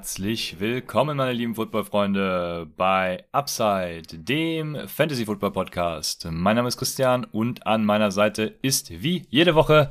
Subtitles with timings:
[0.00, 6.26] Herzlich willkommen, meine lieben Footballfreunde, bei Upside, dem Fantasy Football Podcast.
[6.30, 9.90] Mein Name ist Christian und an meiner Seite ist wie jede Woche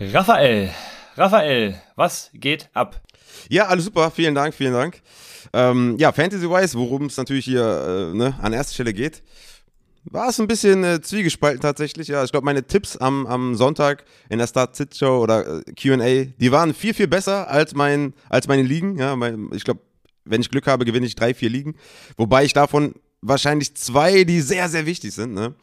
[0.00, 0.70] Raphael.
[1.16, 3.00] Raphael, was geht ab?
[3.48, 5.00] Ja, alles super, vielen Dank, vielen Dank.
[5.52, 9.22] Ähm, ja, Fantasy-wise, worum es natürlich hier äh, ne, an erster Stelle geht,
[10.10, 12.08] war es ein bisschen äh, zwiegespalten tatsächlich.
[12.08, 15.72] Ja, ich glaube, meine Tipps am, am Sonntag in der Start Sit Show oder äh,
[15.80, 18.98] Q&A, die waren viel viel besser als mein als meine Ligen.
[18.98, 19.80] Ja, mein, ich glaube,
[20.24, 21.74] wenn ich Glück habe, gewinne ich drei vier Ligen,
[22.16, 25.34] wobei ich davon wahrscheinlich zwei, die sehr sehr wichtig sind.
[25.34, 25.54] Ne?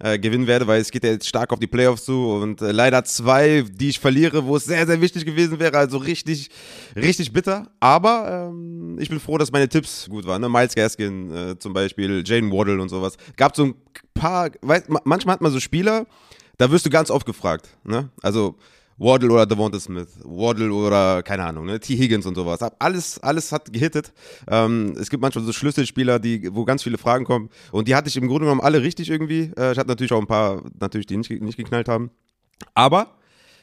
[0.00, 2.72] Äh, gewinnen werde, weil es geht ja jetzt stark auf die Playoffs zu und äh,
[2.72, 6.50] leider zwei, die ich verliere, wo es sehr, sehr wichtig gewesen wäre, also richtig,
[6.96, 7.70] richtig bitter.
[7.80, 10.40] Aber ähm, ich bin froh, dass meine Tipps gut waren.
[10.40, 10.48] Ne?
[10.48, 13.16] Miles Gaskin äh, zum Beispiel, Jane Waddle und sowas.
[13.36, 13.74] Gab so ein
[14.14, 16.06] paar, weißt, manchmal hat man so Spieler,
[16.56, 17.68] da wirst du ganz oft gefragt.
[17.84, 18.10] Ne?
[18.22, 18.56] Also
[18.98, 21.96] Waddle oder Devonta Smith, Waddle oder keine Ahnung, ne, T.
[21.96, 22.60] Higgins und sowas.
[22.78, 24.12] Alles, alles hat gehittet.
[24.48, 27.48] Ähm, es gibt manchmal so Schlüsselspieler, die, wo ganz viele Fragen kommen.
[27.70, 29.52] Und die hatte ich im Grunde genommen alle richtig irgendwie.
[29.56, 32.10] Äh, ich hatte natürlich auch ein paar, natürlich, die nicht, nicht geknallt haben.
[32.74, 33.14] Aber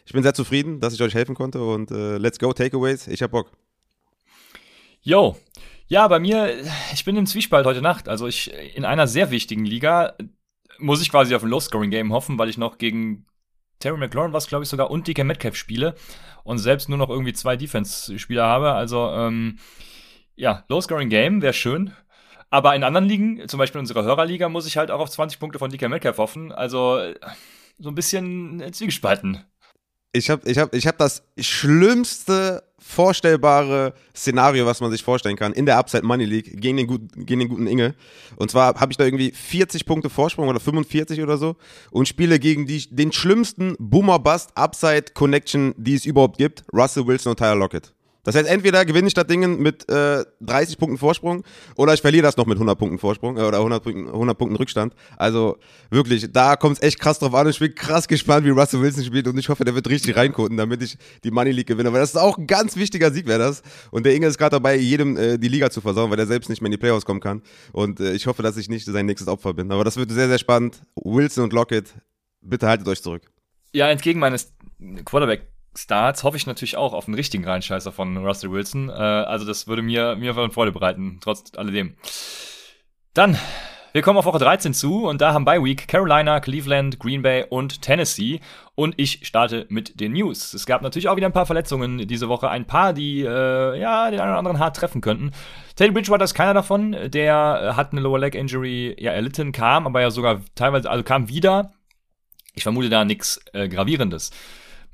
[0.06, 3.08] ich bin sehr zufrieden, dass ich euch helfen konnte und äh, let's go, Takeaways.
[3.08, 3.52] Ich hab Bock.
[5.02, 5.36] Yo.
[5.88, 6.52] Ja, bei mir,
[6.94, 8.08] ich bin im Zwiespalt heute Nacht.
[8.08, 10.16] Also ich in einer sehr wichtigen Liga
[10.80, 13.26] muss ich quasi auf ein Low-Scoring-Game hoffen, weil ich noch gegen
[13.80, 15.96] Terry McLaurin war es, glaube ich, sogar und DK Metcalf spiele
[16.44, 18.74] und selbst nur noch irgendwie zwei Defense-Spieler habe.
[18.74, 19.60] Also, ähm,
[20.36, 21.94] ja, Low-Scoring-Game wäre schön.
[22.50, 25.40] Aber in anderen Ligen, zum Beispiel in unserer Hörerliga, muss ich halt auch auf 20
[25.40, 26.52] Punkte von DK Metcalf hoffen.
[26.52, 27.14] Also,
[27.78, 29.44] so ein bisschen zwiegespalten.
[30.16, 35.52] Ich habe ich hab, ich hab das schlimmste vorstellbare Szenario, was man sich vorstellen kann,
[35.52, 37.96] in der Upside Money League gegen den, gut, gegen den guten Inge.
[38.38, 41.58] Und zwar habe ich da irgendwie 40 Punkte Vorsprung oder 45 oder so
[41.92, 47.08] und spiele gegen die, den schlimmsten Boomer Bust Upside Connection, die es überhaupt gibt, Russell
[47.08, 47.94] Wilson und Tyler Lockett.
[48.26, 51.44] Das heißt, entweder gewinne ich das Ding mit äh, 30 Punkten Vorsprung
[51.78, 54.58] oder ich verliere das noch mit 100 Punkten Vorsprung äh, oder 100 Punkten, 100 Punkten
[54.58, 54.94] Rückstand.
[55.16, 55.58] Also
[55.92, 57.48] wirklich, da kommt es echt krass drauf an.
[57.48, 60.58] Ich bin krass gespannt, wie Russell Wilson spielt und ich hoffe, der wird richtig reinkoten,
[60.58, 61.94] damit ich die Money League gewinne.
[61.94, 63.62] Weil das ist auch ein ganz wichtiger Sieg, wäre das.
[63.92, 66.50] Und der Inge ist gerade dabei, jedem äh, die Liga zu versauen, weil er selbst
[66.50, 67.44] nicht mehr in die Playoffs kommen kann.
[67.74, 69.72] Und äh, ich hoffe, dass ich nicht sein nächstes Opfer bin.
[69.72, 70.82] Aber das wird sehr, sehr spannend.
[70.96, 71.94] Wilson und Lockett,
[72.42, 73.22] bitte haltet euch zurück.
[73.74, 74.52] Ja, entgegen meines
[75.04, 78.90] Quarterback Starts hoffe ich natürlich auch auf einen richtigen Reinscheißer von Russell Wilson.
[78.90, 81.96] Äh, also das würde mir, mir Freude bereiten, trotz alledem.
[83.14, 83.38] Dann,
[83.92, 87.46] wir kommen auf Woche 13 zu und da haben bei Week Carolina, Cleveland, Green Bay
[87.50, 88.40] und Tennessee.
[88.76, 90.54] Und ich starte mit den News.
[90.54, 92.50] Es gab natürlich auch wieder ein paar Verletzungen diese Woche.
[92.50, 95.32] Ein paar, die äh, ja den einen oder anderen hart treffen könnten.
[95.76, 96.96] Teddy Bridgewater ist keiner davon.
[97.08, 101.30] Der hat eine Lower Leg Injury ja erlitten, kam aber ja sogar teilweise, also kam
[101.30, 101.72] wieder.
[102.54, 104.32] Ich vermute da nichts äh, Gravierendes.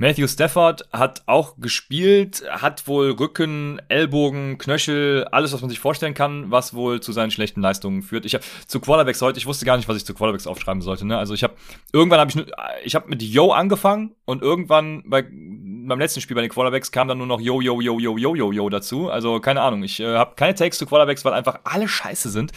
[0.01, 6.16] Matthew Stafford hat auch gespielt, hat wohl Rücken, Ellbogen, Knöchel, alles, was man sich vorstellen
[6.16, 8.25] kann, was wohl zu seinen schlechten Leistungen führt.
[8.25, 11.06] Ich habe zu Quarterbacks heute, ich wusste gar nicht, was ich zu Quarterbacks aufschreiben sollte.
[11.06, 11.19] Ne?
[11.19, 11.53] Also ich habe
[11.94, 12.45] irgendwann habe ich,
[12.84, 17.07] ich habe mit Yo angefangen und irgendwann bei beim letzten Spiel bei den Quarterbacks kam
[17.07, 19.11] dann nur noch Yo Yo Yo Yo Yo Yo Yo dazu.
[19.11, 22.53] Also keine Ahnung, ich äh, habe keine Takes zu Quarterbacks, weil einfach alle Scheiße sind.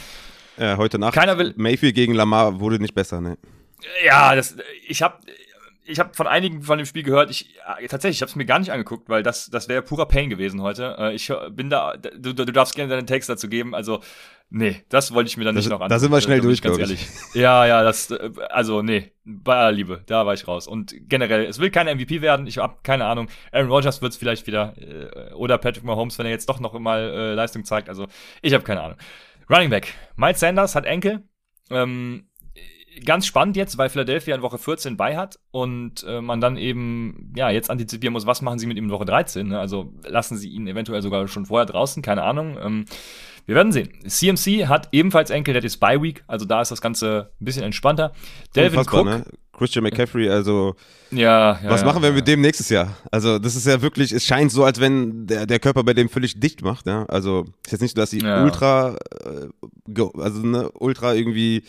[0.57, 1.13] Ja, heute Nacht.
[1.13, 1.53] Keiner will.
[1.57, 3.37] Mayfield gegen Lamar wurde nicht besser, ne?
[4.03, 4.57] Ja, das,
[4.87, 5.19] ich habe
[5.85, 8.45] ich habe von einigen von dem Spiel gehört, ich äh, tatsächlich, ich habe es mir
[8.45, 10.95] gar nicht angeguckt, weil das das wäre purer Pain gewesen heute.
[10.97, 13.75] Äh, ich bin da, du, du darfst gerne deinen Text dazu geben.
[13.75, 14.01] Also
[14.49, 15.89] nee, das wollte ich mir dann das, nicht noch an.
[15.89, 17.07] Da sind wir schnell durch, ganz ehrlich.
[17.33, 20.67] Ja, ja, das äh, also nee, bei aller Liebe, da war ich raus.
[20.67, 22.47] Und generell, es will kein MVP werden.
[22.47, 23.27] Ich habe keine Ahnung.
[23.51, 26.77] Aaron Rodgers wird es vielleicht wieder äh, oder Patrick Mahomes, wenn er jetzt doch noch
[26.79, 27.89] mal äh, Leistung zeigt.
[27.89, 28.07] Also
[28.41, 28.97] ich habe keine Ahnung.
[29.49, 29.93] Running Back.
[30.15, 31.23] Miles Sanders hat Enkel.
[31.69, 32.27] Ähm,
[33.03, 37.33] ganz spannend jetzt, weil Philadelphia in Woche 14 bei hat und äh, man dann eben
[37.35, 39.47] ja jetzt antizipieren muss, was machen sie mit ihm in Woche 13.
[39.47, 39.59] Ne?
[39.59, 42.57] Also lassen sie ihn eventuell sogar schon vorher draußen, keine Ahnung.
[42.61, 42.85] Ähm,
[43.45, 43.89] wir werden sehen.
[44.07, 47.63] CMC hat ebenfalls Enkel, der ist Bye Week, also da ist das Ganze ein bisschen
[47.63, 48.11] entspannter.
[48.55, 49.25] Delvin Cook, ne?
[49.53, 50.75] Christian McCaffrey, also
[51.11, 52.15] ja, ja was machen wir ja.
[52.15, 52.97] mit dem nächstes Jahr?
[53.11, 56.09] Also das ist ja wirklich, es scheint so, als wenn der, der Körper bei dem
[56.09, 56.87] völlig dicht macht.
[56.87, 57.05] Ja?
[57.05, 61.63] Also ist jetzt nicht so, dass sie ultra, äh, also ne, ultra irgendwie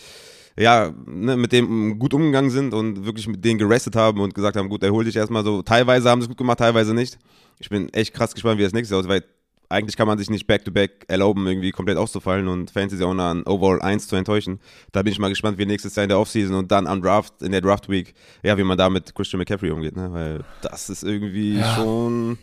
[0.59, 4.57] ja, ne, mit dem gut umgegangen sind und wirklich mit denen gerestet haben und gesagt
[4.57, 5.63] haben, gut, erhol dich erstmal so.
[5.63, 7.19] Teilweise haben sie es gut gemacht, teilweise nicht.
[7.59, 9.25] Ich bin echt krass gespannt, wie das nächste aussieht, weil
[9.69, 13.83] eigentlich kann man sich nicht back-to-back erlauben, irgendwie komplett auszufallen und Fantasy auch an Overall
[13.83, 14.61] 1 zu enttäuschen.
[14.93, 17.43] Da bin ich mal gespannt, wie nächstes Jahr in der Offseason und dann am Draft,
[17.43, 20.13] in der Draft Week, ja, wie man da mit Christian McCaffrey umgeht, ne?
[20.13, 21.75] Weil das ist irgendwie ja.
[21.75, 22.39] schon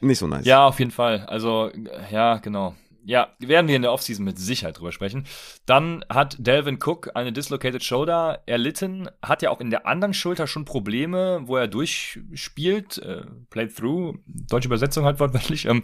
[0.00, 0.44] nicht so nice.
[0.44, 1.24] Ja, auf jeden Fall.
[1.26, 1.70] Also,
[2.10, 2.74] ja, genau.
[3.06, 5.26] Ja, werden wir in der Offseason mit Sicherheit drüber sprechen.
[5.66, 10.46] Dann hat Delvin Cook eine Dislocated Shoulder erlitten, hat ja auch in der anderen Schulter
[10.46, 15.66] schon Probleme, wo er durchspielt, äh, played through, deutsche Übersetzung halt wortwörtlich.
[15.66, 15.82] Ähm,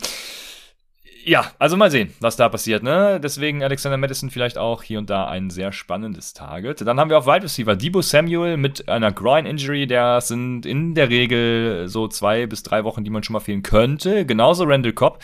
[1.25, 3.21] ja, also mal sehen, was da passiert, ne?
[3.23, 6.81] Deswegen Alexander Madison vielleicht auch hier und da ein sehr spannendes Target.
[6.81, 10.95] Dann haben wir auf Wide Receiver Debo Samuel mit einer Groin Injury, der sind in
[10.95, 14.25] der Regel so zwei bis drei Wochen, die man schon mal fehlen könnte.
[14.25, 15.23] Genauso Randall Cobb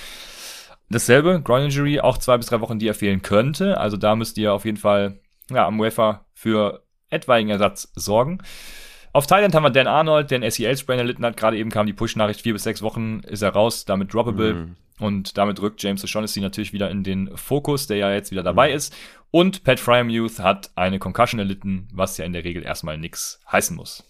[0.88, 3.78] Dasselbe, Groin Injury, auch zwei bis drei Wochen, die er fehlen könnte.
[3.78, 8.38] Also da müsst ihr auf jeden Fall ja, am Wafer für etwaigen Ersatz sorgen.
[9.12, 11.36] Auf Thailand haben wir Dan Arnold, der einen SEL-Sprain erlitten hat.
[11.36, 14.54] Gerade eben kam die Push-Nachricht, vier bis sechs Wochen ist er raus, damit droppable.
[14.54, 14.76] Mhm.
[14.98, 18.70] Und damit rückt James O'Shaughnessy natürlich wieder in den Fokus, der ja jetzt wieder dabei
[18.70, 18.76] mhm.
[18.76, 18.94] ist.
[19.30, 23.76] Und Pat Fryermuth hat eine Concussion erlitten, was ja in der Regel erstmal nichts heißen
[23.76, 24.04] muss.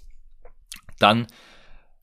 [0.99, 1.27] Dann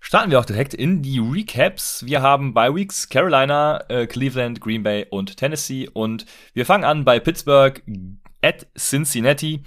[0.05, 2.05] Starten wir auch direkt in die Recaps.
[2.05, 5.89] Wir haben bei Weeks Carolina, äh, Cleveland, Green Bay und Tennessee.
[5.91, 7.81] Und wir fangen an bei Pittsburgh
[8.41, 9.63] at Cincinnati.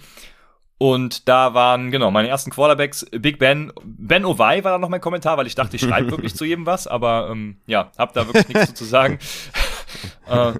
[0.76, 5.00] Und da waren, genau, meine ersten Quarterbacks, Big Ben, Ben Ovai war da noch mein
[5.00, 8.26] Kommentar, weil ich dachte, ich schreibe wirklich zu jedem was, aber ähm, ja, hab da
[8.26, 9.18] wirklich nichts zu sagen.
[10.28, 10.52] äh,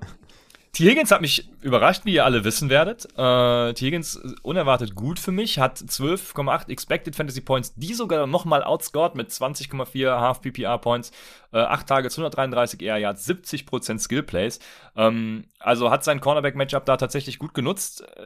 [0.76, 0.84] T.
[0.84, 3.06] Higgins hat mich überrascht, wie ihr alle wissen werdet.
[3.17, 3.87] Äh, T.
[3.87, 9.31] Higgins unerwartet gut für mich, hat 12,8 Expected Fantasy Points, die sogar nochmal outscored mit
[9.31, 11.12] 20,4 Half PPR Points,
[11.55, 14.58] äh, 8 Tage 133 Air Yards, 70% Skill Plays.
[14.96, 18.02] Ähm, also hat sein Cornerback Matchup da tatsächlich gut genutzt.
[18.02, 18.25] Äh,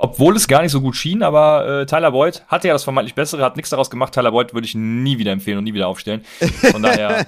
[0.00, 3.16] obwohl es gar nicht so gut schien, aber äh, Tyler Boyd hatte ja das vermeintlich
[3.16, 4.14] bessere, hat nichts daraus gemacht.
[4.14, 6.24] Tyler Boyd würde ich nie wieder empfehlen und nie wieder aufstellen.
[6.70, 7.26] Von daher.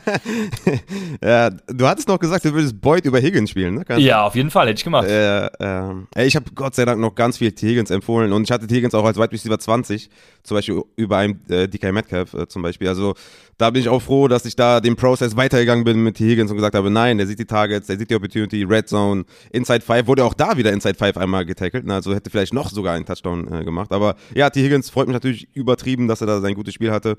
[1.21, 3.85] ja, du hattest noch gesagt, du würdest Boyd über Higgins spielen, ne?
[3.85, 5.06] Kannst ja, auf jeden Fall, hätte ich gemacht.
[5.06, 7.69] Äh, äh, ich habe Gott sei Dank noch ganz viel T.
[7.69, 8.76] Higgins empfohlen und ich hatte T.
[8.76, 10.11] Higgins auch als Wide Receiver 20,
[10.43, 12.88] zum Beispiel über einem äh, DK Metcalf äh, zum Beispiel.
[12.88, 13.14] Also
[13.58, 16.28] da bin ich auch froh, dass ich da den Prozess weitergegangen bin mit T.
[16.28, 19.25] Higgins und gesagt habe, nein, der sieht die Targets, der sieht die Opportunity, Red Zone,
[19.52, 21.94] Inside 5, wurde auch da wieder Inside 5 einmal getackelt, ne?
[21.94, 23.93] also hätte vielleicht noch sogar einen Touchdown äh, gemacht.
[23.93, 24.62] Aber ja, T.
[24.62, 27.17] Higgins freut mich natürlich übertrieben, dass er da sein gutes Spiel hatte.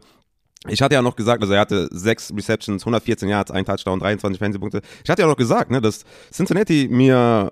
[0.67, 4.37] Ich hatte ja noch gesagt, also er hatte sechs Receptions, 114 Yards, ein Touchdown, 23
[4.37, 4.81] Fernsehpunkte.
[5.03, 7.51] Ich hatte ja noch gesagt, ne, dass Cincinnati mir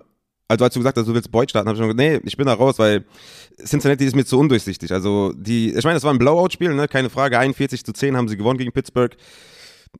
[0.50, 2.36] also als du gesagt hast, du willst Boyd starten, habe ich schon gesagt, nee, ich
[2.36, 3.04] bin da raus, weil
[3.64, 4.90] Cincinnati ist mir zu undurchsichtig.
[4.90, 6.88] Also die, ich meine, das war ein Blowout-Spiel, ne?
[6.88, 9.16] keine Frage, 41 zu 10 haben sie gewonnen gegen Pittsburgh.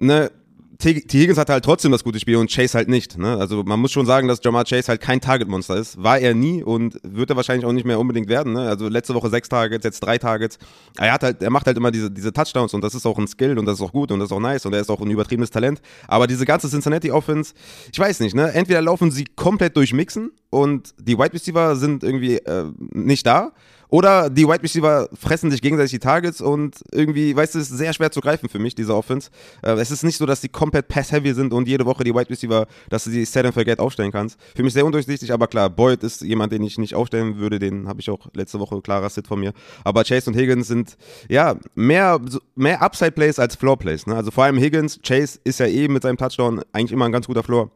[0.00, 0.32] Ne?
[0.80, 0.94] T.
[0.94, 3.18] Higgins hatte halt trotzdem das gute Spiel und Chase halt nicht.
[3.18, 3.36] Ne?
[3.36, 6.02] Also man muss schon sagen, dass Jamar Chase halt kein Target-Monster ist.
[6.02, 8.54] War er nie und wird er wahrscheinlich auch nicht mehr unbedingt werden.
[8.54, 8.68] Ne?
[8.68, 10.58] Also letzte Woche sechs Targets, jetzt drei Targets.
[10.96, 13.28] Er hat halt, er macht halt immer diese, diese Touchdowns und das ist auch ein
[13.28, 15.00] Skill und das ist auch gut und das ist auch nice und er ist auch
[15.00, 15.82] ein übertriebenes Talent.
[16.08, 17.52] Aber diese ganze Cincinnati-Offense,
[17.92, 18.52] ich weiß nicht, ne?
[18.52, 23.52] Entweder laufen sie komplett durchmixen und die Wide Receiver sind irgendwie äh, nicht da
[23.90, 27.78] oder die Wide Receiver fressen sich gegenseitig die Targets und irgendwie, weißt du, es ist
[27.78, 29.30] sehr schwer zu greifen für mich, diese Offense.
[29.62, 32.30] Äh, es ist nicht so, dass die komplett pass-heavy sind und jede Woche die Wide
[32.30, 34.38] Receiver, dass du die Set and Forget aufstellen kannst.
[34.54, 37.88] Für mich sehr undurchsichtig, aber klar, Boyd ist jemand, den ich nicht aufstellen würde, den
[37.88, 39.52] habe ich auch letzte Woche klarer Sit von mir.
[39.84, 40.96] Aber Chase und Higgins sind,
[41.28, 42.20] ja, mehr,
[42.54, 44.06] mehr Upside-Plays als Floor-Plays.
[44.06, 44.14] Ne?
[44.14, 47.26] Also vor allem Higgins, Chase ist ja eh mit seinem Touchdown eigentlich immer ein ganz
[47.26, 47.70] guter Floor.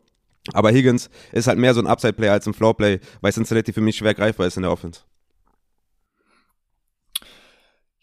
[0.52, 3.96] Aber Higgins ist halt mehr so ein Upside-Player als ein Floor-Play, weil Cincinnati für mich
[3.96, 5.00] schwer greifbar ist in der Offense.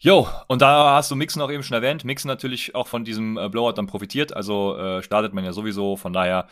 [0.04, 2.04] Jo, und da hast du Mixen auch eben schon erwähnt.
[2.04, 4.34] Mixen natürlich auch von diesem äh, Blowout dann profitiert.
[4.34, 5.94] Also äh, startet man ja sowieso.
[5.94, 6.48] Von daher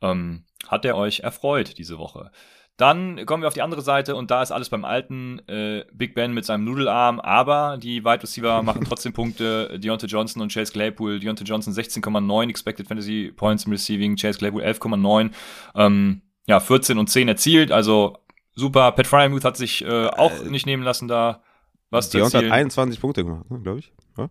[0.00, 2.30] ähm, hat er euch erfreut diese Woche.
[2.78, 6.14] Dann kommen wir auf die andere Seite und da ist alles beim alten äh, Big
[6.14, 9.78] Ben mit seinem Nudelarm, aber die Wide Receiver machen trotzdem Punkte.
[9.78, 11.20] Deontay Johnson und Chase Claypool.
[11.20, 15.32] Deontay Johnson 16,9 Expected Fantasy Points im Receiving, Chase Claypool 11,9.
[15.74, 18.16] Ähm, ja, 14 und 10 erzielt, also
[18.54, 18.92] super.
[18.92, 21.42] Pat Fryermuth hat sich äh, auch äh, nicht nehmen lassen da.
[21.90, 23.92] Was Deontay hat 21 Punkte gemacht, ne, glaube ich.
[24.18, 24.28] Ja?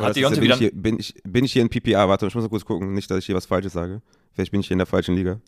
[0.00, 0.56] Hat Deontay wieder...
[0.56, 2.08] Hier, bin, ich, bin ich hier in PPA?
[2.08, 2.92] Warte, ich muss mal kurz gucken.
[2.94, 4.00] Nicht, dass ich hier was Falsches sage.
[4.32, 5.40] Vielleicht bin ich hier in der falschen Liga.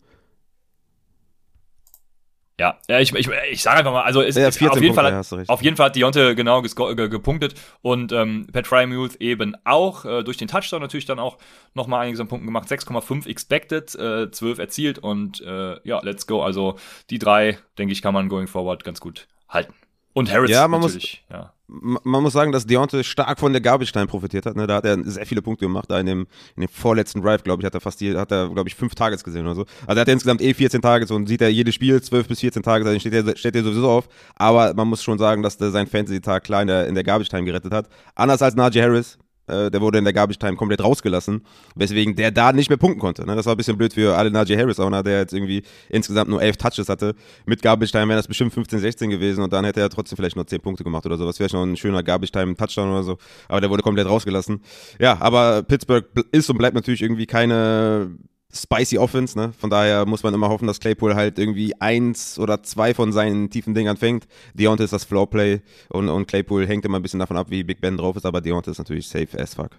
[2.59, 5.15] Ja, ja ich, ich, ich sage einfach mal, also es, ja, auf, jeden Punkte, Fall
[5.15, 10.23] hat, auf jeden Fall hat Deontay genau gepunktet und ähm, Pat Frymuth eben auch, äh,
[10.23, 11.39] durch den Touchdown natürlich dann auch
[11.73, 16.43] nochmal einiges an Punkten gemacht, 6,5 expected, äh, 12 erzielt und äh, ja, let's go,
[16.43, 16.77] also
[17.09, 19.73] die drei, denke ich, kann man going forward ganz gut halten.
[20.13, 21.23] Und Harris ja, man natürlich.
[21.29, 21.53] Muss, ja.
[21.73, 24.57] Man muss sagen, dass Deontay stark von der Garbage Time profitiert hat.
[24.57, 24.67] Ne?
[24.67, 25.89] Da hat er sehr viele Punkte gemacht.
[25.89, 26.27] Da in dem,
[26.57, 28.93] in dem vorletzten Drive, glaube ich, hat er fast die, hat er, glaube ich, fünf
[28.93, 29.65] Targets gesehen oder so.
[29.87, 32.61] Also er hat insgesamt eh 14 Targets und sieht er jedes Spiel 12 bis 14
[32.61, 34.09] Targets, also steht er, steht er sowieso auf.
[34.35, 37.29] Aber man muss schon sagen, dass der sein Fantasy-Tag klar in der, in der Garbage
[37.29, 37.87] Time gerettet hat.
[38.15, 39.17] Anders als Najee Harris,
[39.51, 41.41] Äh, der wurde in der Garbage Time komplett rausgelassen,
[41.75, 43.25] weswegen der da nicht mehr punkten konnte.
[43.25, 43.35] Ne?
[43.35, 46.41] Das war ein bisschen blöd für alle Najee Harris Owner, der jetzt irgendwie insgesamt nur
[46.41, 47.15] elf Touches hatte.
[47.45, 50.37] Mit Garbage Time wäre das bestimmt 15, 16 gewesen und dann hätte er trotzdem vielleicht
[50.37, 51.25] nur 10 Punkte gemacht oder so.
[51.25, 53.17] Das wäre schon ein schöner Garbage Time Touchdown oder so.
[53.49, 54.61] Aber der wurde komplett rausgelassen.
[54.99, 58.11] Ja, aber Pittsburgh ist und bleibt natürlich irgendwie keine
[58.53, 59.53] spicy Offense, ne?
[59.57, 63.49] Von daher muss man immer hoffen, dass Claypool halt irgendwie eins oder zwei von seinen
[63.49, 64.27] tiefen Dingern fängt.
[64.53, 67.81] Deontay ist das Floorplay und, und Claypool hängt immer ein bisschen davon ab, wie Big
[67.81, 69.71] Ben drauf ist, aber Deontay ist natürlich safe as fuck.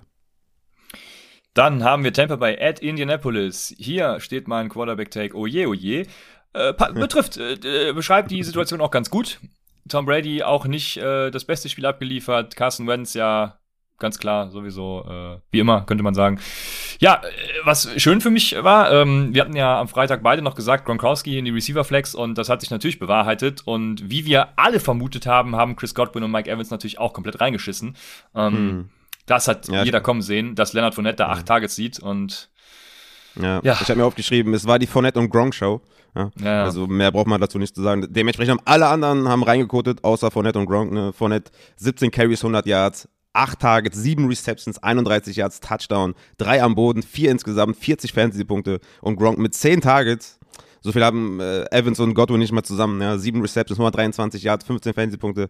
[1.54, 3.74] Dann haben wir Tampa bei at Indianapolis.
[3.76, 6.06] Hier steht mein Quarterback-Take, oje, oje.
[6.54, 9.40] Äh, betrifft, äh, beschreibt die Situation auch ganz gut.
[9.88, 12.56] Tom Brady auch nicht äh, das beste Spiel abgeliefert.
[12.56, 13.58] Carson Wentz ja
[13.99, 16.40] ganz klar, sowieso, äh, wie immer, könnte man sagen.
[17.00, 17.28] Ja, äh,
[17.64, 21.38] was schön für mich war, ähm, wir hatten ja am Freitag beide noch gesagt, Gronkowski
[21.38, 25.56] in die Receiver-Flex und das hat sich natürlich bewahrheitet und wie wir alle vermutet haben,
[25.56, 27.96] haben Chris Godwin und Mike Evans natürlich auch komplett reingeschissen.
[28.34, 28.88] Ähm, hm.
[29.26, 32.50] Das hat ja, jeder kommen sehen, dass Leonard Fournette da acht Targets sieht und
[33.40, 33.78] ja, ja.
[33.80, 35.80] ich habe mir aufgeschrieben, es war die Fournette und Gronk Show.
[36.14, 36.30] Ja.
[36.40, 36.64] ja.
[36.64, 38.06] Also mehr braucht man dazu nicht zu sagen.
[38.11, 40.92] Dementsprechend haben alle anderen haben reingekotet, außer Fournette und Gronk.
[40.92, 41.12] Ne?
[41.12, 47.02] Fournette 17 Carries, 100 Yards, 8 Targets, 7 Receptions, 31 Yards, Touchdown, 3 am Boden,
[47.02, 50.38] 4 insgesamt, 40 Fantasy-Punkte und Gronk mit 10 Targets.
[50.84, 53.00] So viel haben äh, Evans und Godwin nicht mal zusammen.
[53.00, 53.16] Ja?
[53.16, 55.48] 7 Receptions, 123 Yards, 15 Fantasy-Punkte.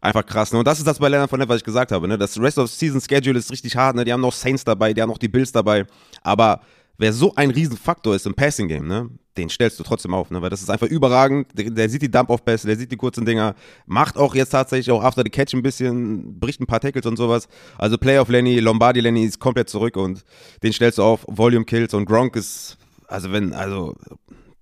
[0.00, 0.52] Einfach krass.
[0.52, 0.58] Ne?
[0.58, 2.08] Und das ist das bei Leonard von was ich gesagt habe.
[2.08, 2.16] Ne?
[2.16, 3.94] Das Rest of Season Schedule ist richtig hart.
[3.94, 4.04] Ne?
[4.04, 5.84] Die haben noch Saints dabei, die haben noch die Bills dabei.
[6.22, 6.62] Aber
[7.00, 10.42] wer so ein Riesenfaktor ist im Passing Game, ne, den stellst du trotzdem auf, ne,
[10.42, 11.48] weil das ist einfach überragend.
[11.54, 13.54] Der, der sieht die Dump-Off-Pässe, der sieht die kurzen Dinger,
[13.86, 17.16] macht auch jetzt tatsächlich auch after the catch ein bisschen, bricht ein paar Tackles und
[17.16, 17.48] sowas.
[17.78, 20.24] Also Playoff Lenny, Lombardi Lenny ist komplett zurück und
[20.62, 22.76] den stellst du auf, Volume Kills und Gronk ist,
[23.08, 23.96] also wenn, also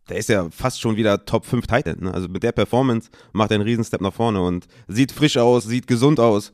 [0.09, 2.15] der ist ja fast schon wieder Top 5 Titan, ne?
[2.15, 5.87] Also mit der Performance macht er einen Riesenstep nach vorne und sieht frisch aus, sieht
[5.87, 6.53] gesund aus.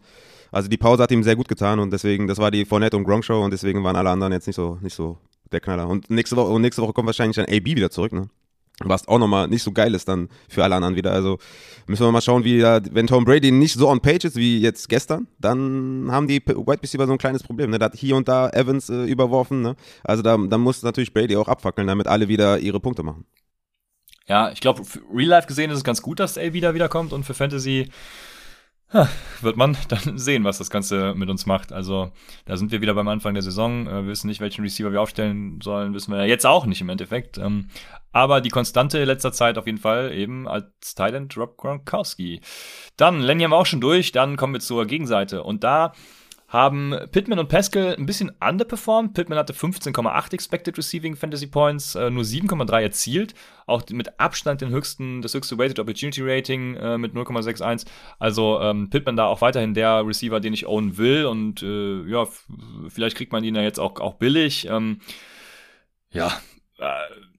[0.50, 3.04] Also die Pause hat ihm sehr gut getan und deswegen, das war die Fournette und
[3.04, 5.18] Gronk Show und deswegen waren alle anderen jetzt nicht so, nicht so
[5.54, 5.88] der Knaller.
[5.88, 8.28] Und nächste Woche, und nächste Woche kommt wahrscheinlich dann AB wieder zurück, ne?
[8.80, 11.12] Was auch nochmal nicht so geil ist dann für alle anderen wieder.
[11.12, 11.38] Also
[11.86, 14.58] müssen wir mal schauen, wie da, wenn Tom Brady nicht so on page ist wie
[14.58, 17.70] jetzt gestern, dann haben die White Receiver so ein kleines Problem.
[17.70, 17.78] Ne?
[17.78, 19.62] Da hat hier und da Evans äh, überworfen.
[19.62, 19.76] Ne?
[20.02, 23.24] Also da, da muss natürlich Brady auch abfackeln, damit alle wieder ihre Punkte machen.
[24.26, 24.82] Ja, ich glaube,
[25.14, 27.90] Real Life gesehen ist es ganz gut, dass A wieder wiederkommt und für Fantasy
[29.40, 31.72] wird man dann sehen, was das Ganze mit uns macht.
[31.72, 32.12] Also
[32.44, 33.86] da sind wir wieder beim Anfang der Saison.
[33.86, 36.80] Äh, wir wissen nicht, welchen Receiver wir aufstellen sollen, wissen wir ja jetzt auch nicht
[36.80, 37.38] im Endeffekt.
[37.38, 37.68] Ähm,
[38.12, 42.40] aber die Konstante letzter Zeit auf jeden Fall eben als Thailand Rob Gronkowski.
[42.96, 45.42] Dann, Lenny haben wir auch schon durch, dann kommen wir zur Gegenseite.
[45.42, 45.92] Und da
[46.54, 49.12] haben Pittman und Pascal ein bisschen underperformed.
[49.12, 53.34] Pittman hatte 15,8 Expected Receiving Fantasy Points, äh, nur 7,3 erzielt.
[53.66, 57.86] Auch mit Abstand den höchsten, das höchste Weighted Opportunity Rating äh, mit 0,61.
[58.20, 61.26] Also ähm, Pittman da auch weiterhin der Receiver, den ich ownen will.
[61.26, 62.24] Und äh, ja,
[62.88, 64.68] vielleicht kriegt man ihn ja jetzt auch, auch billig.
[64.70, 65.00] Ähm,
[66.12, 66.28] ja,
[66.78, 67.33] äh,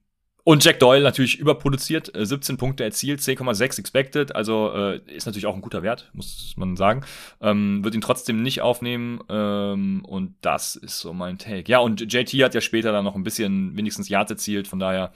[0.45, 5.47] und Jack Doyle natürlich überproduziert, 17 äh, Punkte erzielt, 10,6 expected, also äh, ist natürlich
[5.47, 7.01] auch ein guter Wert, muss man sagen.
[7.41, 11.63] Ähm, wird ihn trotzdem nicht aufnehmen ähm, und das ist so mein Take.
[11.67, 15.13] Ja, und JT hat ja später dann noch ein bisschen wenigstens Yards erzielt, von daher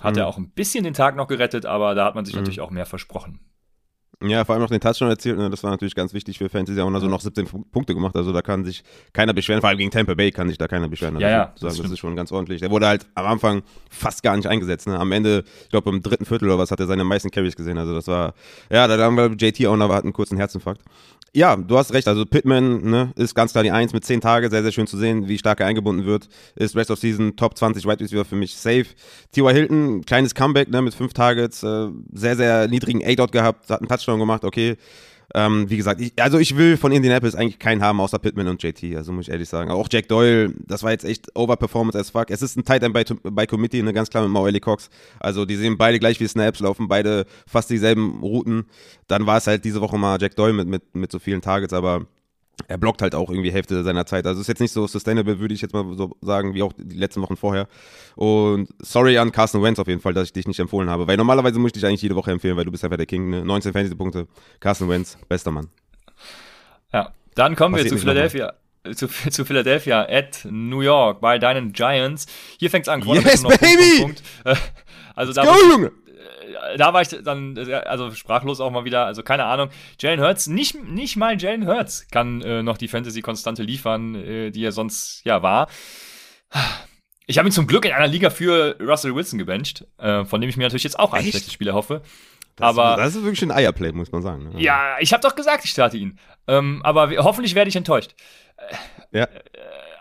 [0.00, 0.20] hat mhm.
[0.20, 2.42] er auch ein bisschen den Tag noch gerettet, aber da hat man sich mhm.
[2.42, 3.40] natürlich auch mehr versprochen.
[4.28, 5.38] Ja, vor allem noch den Touchdown erzielt.
[5.38, 5.50] Ne?
[5.50, 6.80] Das war natürlich ganz wichtig für Fantasy.
[6.80, 8.16] Und also noch 17 Punkte gemacht.
[8.16, 9.60] Also da kann sich keiner beschweren.
[9.60, 11.18] Vor allem gegen Tampa Bay kann sich da keiner beschweren.
[11.20, 11.54] Ja, ja.
[11.60, 12.60] Das, das ist schon ganz ordentlich.
[12.60, 14.86] Der wurde halt am Anfang fast gar nicht eingesetzt.
[14.86, 14.98] Ne?
[14.98, 17.78] Am Ende, ich glaube im dritten Viertel oder was, hat er seine meisten Carries gesehen.
[17.78, 18.34] Also das war,
[18.70, 20.80] ja, da haben wir JT auch noch hat einen kurzen Herzinfarkt.
[21.34, 22.08] Ja, du hast recht.
[22.08, 24.50] Also Pittman ne, ist ganz klar die Eins mit 10 Tage.
[24.50, 26.28] Sehr, sehr schön zu sehen, wie stark er eingebunden wird.
[26.56, 28.84] Ist Rest of Season Top 20 Wide Receiver für mich safe.
[29.32, 29.50] T.Y.
[29.50, 31.62] Hilton, kleines Comeback ne, mit 5 Targets.
[31.62, 33.70] Äh, sehr, sehr niedrigen A-Dot gehabt.
[33.70, 34.44] Hat einen Touchdown gemacht.
[34.44, 34.76] Okay.
[35.34, 38.62] Ähm, wie gesagt, ich, also ich will von Indianapolis eigentlich keinen haben, außer Pittman und
[38.62, 39.70] JT, also muss ich ehrlich sagen.
[39.70, 42.30] Auch Jack Doyle, das war jetzt echt Overperformance as fuck.
[42.30, 44.90] Es ist ein Tight End bei, bei Committee, eine ganz klar mit Maueli Cox.
[45.20, 48.64] Also die sehen beide gleich wie Snaps, laufen beide fast dieselben Routen.
[49.08, 51.72] Dann war es halt diese Woche mal Jack Doyle mit, mit, mit so vielen Targets,
[51.72, 52.06] aber
[52.68, 54.26] er blockt halt auch irgendwie Hälfte seiner Zeit.
[54.26, 56.96] Also ist jetzt nicht so sustainable, würde ich jetzt mal so sagen, wie auch die
[56.96, 57.66] letzten Wochen vorher.
[58.14, 61.06] Und sorry an Carson Wentz auf jeden Fall, dass ich dich nicht empfohlen habe.
[61.06, 63.30] Weil normalerweise muss ich dich eigentlich jede Woche empfehlen, weil du bist einfach der King.
[63.30, 63.44] Ne?
[63.44, 64.26] 19 Fantasy-Punkte.
[64.60, 65.68] Carson Wentz, bester Mann.
[66.92, 68.52] Ja, dann kommen Passiert wir zu Philadelphia.
[68.94, 72.26] Zu, zu, Philadelphia at New York bei deinen Giants.
[72.58, 73.02] Hier fängt es an.
[73.02, 74.00] Yes, baby!
[74.00, 74.62] Punkt, Punkt.
[75.14, 75.92] Also da Go, Junge!
[76.76, 79.70] Da war ich dann, also sprachlos auch mal wieder, also keine Ahnung.
[80.00, 84.64] Jalen Hurts, nicht, nicht mal Jalen Hurts kann äh, noch die Fantasy-Konstante liefern, äh, die
[84.64, 85.68] er sonst ja war.
[87.26, 90.50] Ich habe ihn zum Glück in einer Liga für Russell Wilson gebencht, äh, von dem
[90.50, 92.02] ich mir natürlich jetzt auch ein schlechtes Spiel erhoffe.
[92.56, 94.50] Das aber ist, das ist wirklich ein Eierplay, muss man sagen.
[94.50, 94.60] Ne?
[94.60, 96.18] Ja, ich habe doch gesagt, ich starte ihn.
[96.46, 98.14] Ähm, aber hoffentlich werde ich enttäuscht.
[98.56, 99.28] Äh, Ja.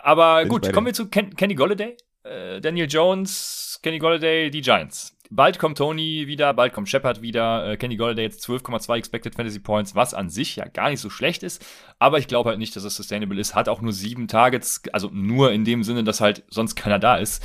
[0.04, 1.96] Aber gut, kommen wir zu Ken Kenny Golladay.
[2.24, 5.16] Äh, Daniel Jones, Kenny Golladay, die Giants.
[5.34, 7.66] Bald kommt Tony wieder, bald kommt Shepard wieder.
[7.66, 11.10] Äh, Kenny Golladay jetzt 12,2 Expected Fantasy Points, was an sich ja gar nicht so
[11.10, 11.66] schlecht ist.
[12.00, 13.56] Aber ich glaube halt nicht, dass es sustainable ist.
[13.56, 17.16] Hat auch nur sieben Targets, also nur in dem Sinne, dass halt sonst keiner da
[17.16, 17.42] ist.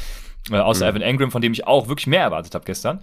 [0.50, 0.90] Äh, außer mhm.
[0.90, 3.00] Evan Engram, von dem ich auch wirklich mehr erwartet habe gestern.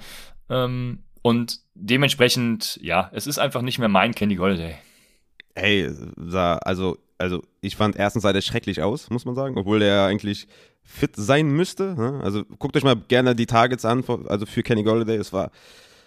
[0.49, 4.75] Ähm, und dementsprechend, ja, es ist einfach nicht mehr mein Kenny Golladay.
[5.55, 5.89] Hey,
[6.65, 10.49] also, also ich fand erstens sah der schrecklich aus, muss man sagen, obwohl der eigentlich
[10.83, 11.95] fit sein müsste.
[11.95, 12.21] Ne?
[12.23, 15.17] Also guckt euch mal gerne die Targets an, also für Kenny Golladay.
[15.17, 15.51] Es war,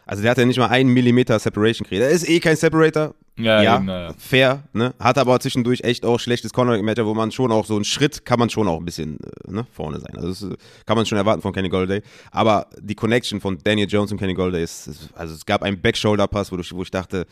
[0.05, 2.03] also der hat ja nicht mal einen Millimeter Separation gekriegt.
[2.03, 3.15] Er ist eh kein Separator.
[3.39, 4.63] Ja, ja, eben, ja, fair.
[4.73, 4.95] Ne?
[4.99, 8.39] Hat aber zwischendurch echt auch schlechtes Cornerback-Matcher, wo man schon auch so einen Schritt kann
[8.39, 10.17] man schon auch ein bisschen äh, ne, vorne sein.
[10.17, 10.57] Also das äh,
[10.87, 12.01] kann man schon erwarten von Kenny Golladay.
[12.31, 15.81] Aber die Connection von Daniel Jones und Kenny Golladay ist, ist also es gab einen
[15.81, 17.27] Back-Shoulder-Pass, wo, wo ich dachte,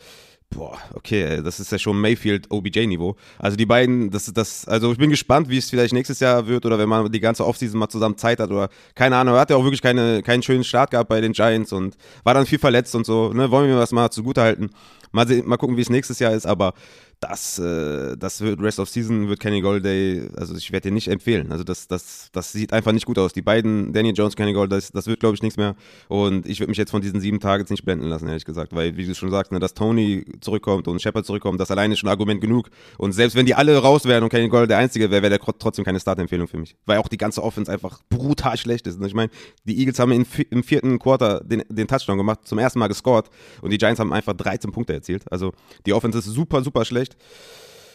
[0.49, 3.15] Boah, okay, das ist ja schon Mayfield OBJ-Niveau.
[3.39, 6.65] Also die beiden, das das, also ich bin gespannt, wie es vielleicht nächstes Jahr wird
[6.65, 9.49] oder wenn man die ganze Offseason mal zusammen Zeit hat oder keine Ahnung, er hat
[9.49, 12.59] ja auch wirklich keine, keinen schönen Start gehabt bei den Giants und war dann viel
[12.59, 14.69] verletzt und so, ne, wollen wir das mal zugute halten.
[15.11, 16.73] Mal, sehen, mal gucken, wie es nächstes Jahr ist, aber
[17.19, 21.07] das, äh, das wird Rest of Season, wird Kenny Golday, also ich werde dir nicht
[21.07, 21.51] empfehlen.
[21.51, 23.33] Also das, das, das sieht einfach nicht gut aus.
[23.33, 25.75] Die beiden, Daniel Jones, Kenny Golday, das, das wird, glaube ich, nichts mehr.
[26.07, 28.75] Und ich würde mich jetzt von diesen sieben Tagen nicht blenden lassen, ehrlich gesagt.
[28.75, 31.99] Weil, wie du schon sagst, ne, dass Tony zurückkommt und Shepard zurückkommt, das alleine ist
[31.99, 32.69] schon Argument genug.
[32.97, 35.57] Und selbst wenn die alle raus wären und Kenny Golday der Einzige wäre, wäre der
[35.57, 36.75] trotzdem keine Startempfehlung für mich.
[36.85, 38.99] Weil auch die ganze Offense einfach brutal schlecht ist.
[38.99, 39.31] Und ich meine,
[39.63, 43.29] die Eagles haben in, im vierten Quarter den, den Touchdown gemacht, zum ersten Mal gescored.
[43.61, 45.31] Und die Giants haben einfach 13 Punkte erzielt.
[45.31, 45.53] Also
[45.85, 47.04] die Offense ist super, super schlecht.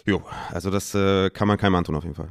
[0.06, 2.30] Jo, also das äh, kann man keinem antun auf jeden Fall.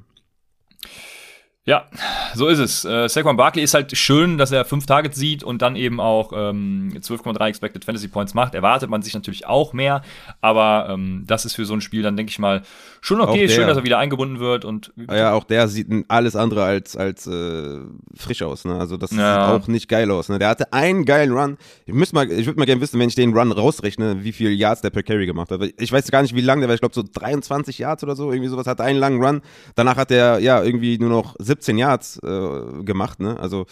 [1.69, 1.85] Ja,
[2.33, 2.83] so ist es.
[2.83, 6.33] Äh, Saquon Barkley ist halt schön, dass er fünf Targets sieht und dann eben auch
[6.35, 8.55] ähm, 12,3 Expected Fantasy Points macht.
[8.55, 10.01] Erwartet man sich natürlich auch mehr,
[10.41, 12.63] aber ähm, das ist für so ein Spiel dann, denke ich mal,
[13.01, 13.47] schon okay.
[13.47, 14.65] Schön, dass er wieder eingebunden wird.
[14.65, 17.77] und Ja, auch der sieht alles andere als, als äh,
[18.15, 18.65] frisch aus.
[18.65, 18.73] Ne?
[18.73, 19.17] Also das ja.
[19.53, 20.27] sieht auch nicht geil aus.
[20.27, 20.39] Ne?
[20.39, 21.59] Der hatte einen geilen Run.
[21.85, 24.89] Ich, ich würde mal gerne wissen, wenn ich den Run rausrechne, wie viel Yards der
[24.89, 25.62] per Carry gemacht hat.
[25.77, 26.73] Ich weiß gar nicht, wie lang der war.
[26.73, 28.32] Ich glaube, so 23 Yards oder so.
[28.32, 29.41] Irgendwie sowas hat einen langen Run.
[29.75, 33.39] Danach hat er ja irgendwie nur noch 17 Yards äh, gemacht, ne?
[33.39, 33.65] Also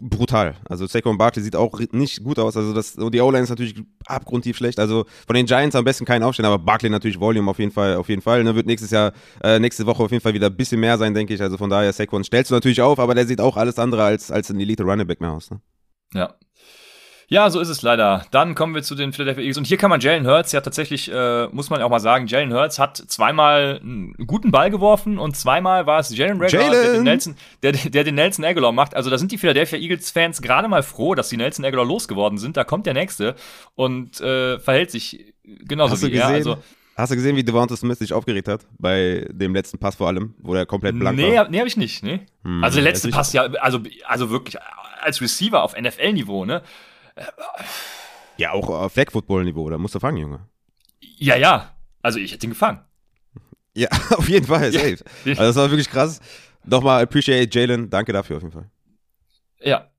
[0.00, 0.56] brutal.
[0.68, 2.56] Also Saquon Barkley sieht auch nicht gut aus.
[2.56, 3.74] Also das, die O-Line ist natürlich
[4.06, 4.78] abgrundtief schlecht.
[4.78, 7.96] Also von den Giants am besten keinen aufstehen, aber Barkley natürlich Volume auf jeden Fall,
[7.96, 8.44] auf jeden Fall.
[8.44, 11.14] Ne, wird nächstes Jahr, äh, nächste Woche auf jeden Fall wieder ein bisschen mehr sein,
[11.14, 11.42] denke ich.
[11.42, 14.30] Also von daher Saquon stellst du natürlich auf, aber der sieht auch alles andere als,
[14.30, 15.50] als ein Elite Running Back mehr aus.
[15.50, 15.60] Ne?
[16.14, 16.34] Ja,
[17.32, 18.26] ja, so ist es leider.
[18.32, 19.56] Dann kommen wir zu den Philadelphia Eagles.
[19.56, 22.52] Und hier kann man Jalen Hurts ja tatsächlich, äh, muss man auch mal sagen, Jalen
[22.52, 27.04] Hurts hat zweimal einen guten Ball geworfen und zweimal war es Jalen Rager, der den
[27.04, 28.96] Nelson, der, der den Nelson Aguilar macht.
[28.96, 32.56] Also da sind die Philadelphia Eagles-Fans gerade mal froh, dass die Nelson Aguilar losgeworden sind.
[32.56, 33.36] Da kommt der Nächste
[33.76, 36.26] und äh, verhält sich genauso Hast wie er.
[36.26, 36.58] Also,
[36.96, 38.66] Hast du gesehen, wie Devonta Smith sich aufgeregt hat?
[38.78, 41.48] Bei dem letzten Pass vor allem, wo er komplett blank nee, war?
[41.48, 42.02] Nee, hab ich nicht.
[42.02, 42.20] Nee.
[42.42, 44.56] Hm, also der letzte Pass, ja, also, also wirklich
[45.00, 46.62] als Receiver auf NFL-Niveau, ne?
[48.36, 50.48] Ja, auch auf Flag-Football-Niveau, da musst du fangen, Junge.
[51.00, 51.74] Ja, ja.
[52.02, 52.80] Also ich hätte ihn gefangen.
[53.74, 55.04] Ja, auf jeden Fall, safe.
[55.24, 55.32] Ja.
[55.32, 56.20] Also das war wirklich krass.
[56.64, 58.70] Nochmal appreciate Jalen, danke dafür auf jeden Fall.
[59.60, 59.90] Ja.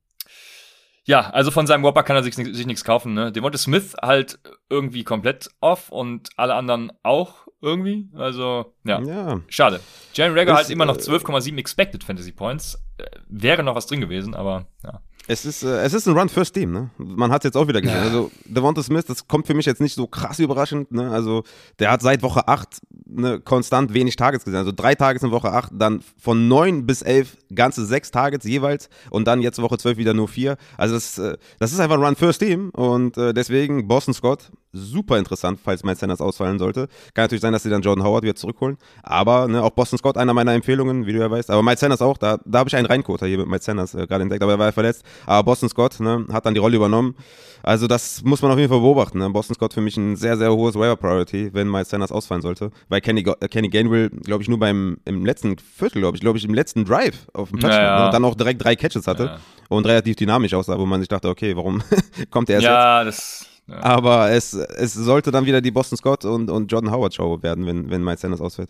[1.03, 3.31] Ja, also von seinem Whopper kann er sich, sich nichts kaufen, ne?
[3.31, 8.10] Devonta Smith halt irgendwie komplett off und alle anderen auch irgendwie.
[8.13, 9.01] Also, ja.
[9.01, 9.41] ja.
[9.47, 9.79] Schade.
[10.13, 12.84] Jalen Rager halt immer noch 12,7 äh, Expected Fantasy Points.
[12.97, 15.01] Äh, wäre noch was drin gewesen, aber ja.
[15.27, 16.89] Es ist, äh, es ist ein Run First Team, ne?
[16.97, 17.97] Man hat es jetzt auch wieder gesehen.
[17.97, 18.03] Ja.
[18.03, 21.12] Also, Devonta Smith, das kommt für mich jetzt nicht so krass überraschend, ne?
[21.12, 21.43] Also,
[21.79, 24.57] der hat seit Woche 8 ne, konstant wenig Targets gesehen.
[24.57, 28.89] Also, drei Targets in Woche 8, dann von 9 bis 11 ganze sechs Targets jeweils
[29.10, 30.57] und dann jetzt Woche 12 wieder nur vier.
[30.77, 34.51] Also, das, äh, das ist einfach ein Run First Team und äh, deswegen Boston Scott,
[34.73, 36.88] super interessant, falls Miles Sanders ausfallen sollte.
[37.13, 38.77] Kann natürlich sein, dass sie dann Jordan Howard wieder zurückholen.
[39.03, 41.49] Aber ne, auch Boston Scott, einer meiner Empfehlungen, wie du ja weißt.
[41.49, 44.07] Aber Miles Sanders auch, da, da habe ich einen Reinkoter hier mit Miles Sanders äh,
[44.07, 45.03] gerade entdeckt, aber er war ja verletzt.
[45.25, 47.15] Aber Boston Scott ne, hat dann die Rolle übernommen.
[47.63, 49.19] Also das muss man auf jeden Fall beobachten.
[49.19, 49.29] Ne?
[49.29, 52.71] Boston Scott für mich ein sehr, sehr hohes Waiver Priority, wenn Miles Sanders ausfallen sollte.
[52.89, 56.38] Weil Kenny, äh, Kenny Gainwell, glaube ich, nur beim im letzten Viertel, glaube ich, glaube
[56.38, 57.99] ich, im letzten Drive auf dem Touchdown ja, ja.
[57.99, 58.05] Ne?
[58.05, 59.39] und dann auch direkt drei Catches hatte ja.
[59.69, 61.84] und relativ dynamisch aussah, wo man sich dachte, okay, warum
[62.29, 63.17] kommt er erst ja, jetzt?
[63.17, 63.84] Das ja.
[63.84, 67.65] Aber es, es sollte dann wieder die Boston Scott und, und Jordan Howard Show werden,
[67.65, 68.69] wenn, wenn Miles Sanders ausfällt.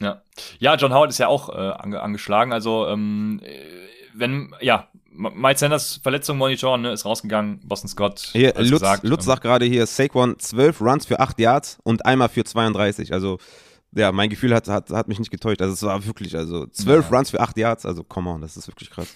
[0.00, 0.22] Ja.
[0.58, 2.52] Ja, John Howard ist ja auch äh, ange angeschlagen.
[2.52, 3.40] Also, ähm,
[4.14, 7.60] wenn, ja, Miles Sanders Verletzung monitoren, ne, ist rausgegangen.
[7.64, 8.30] Boston Scott.
[8.32, 12.04] Hier, Lutz, gesagt, Lutz ähm, sagt gerade hier, Saquon 12 Runs für 8 Yards und
[12.04, 13.12] einmal für 32.
[13.12, 13.38] Also,
[13.92, 15.62] ja, mein Gefühl hat, hat, hat mich nicht getäuscht.
[15.62, 17.16] Also, es war wirklich, also 12 ja.
[17.16, 17.86] Runs für 8 Yards.
[17.86, 19.08] Also, come on, das ist wirklich krass.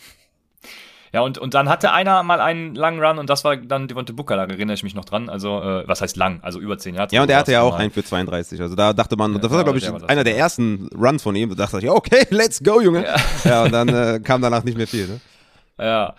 [1.12, 4.12] Ja, und, und dann hatte einer mal einen langen Run und das war dann Devonte
[4.12, 5.29] Booker, da erinnere ich mich noch dran.
[5.29, 6.40] Also, äh, was heißt lang?
[6.42, 7.09] Also über zehn Jahre.
[7.12, 8.61] Ja, und er hatte ja auch einen für 32.
[8.61, 10.88] Also da dachte man, Ja, das war, ja, glaube ich, der war einer der ersten
[10.94, 11.49] Runs von ihm.
[11.51, 13.07] Da dachte ich, ja, okay, let's go, Junge.
[13.44, 15.07] Ja, und dann äh, kam danach nicht mehr viel.
[15.07, 15.21] Ne?
[15.79, 16.14] Ja.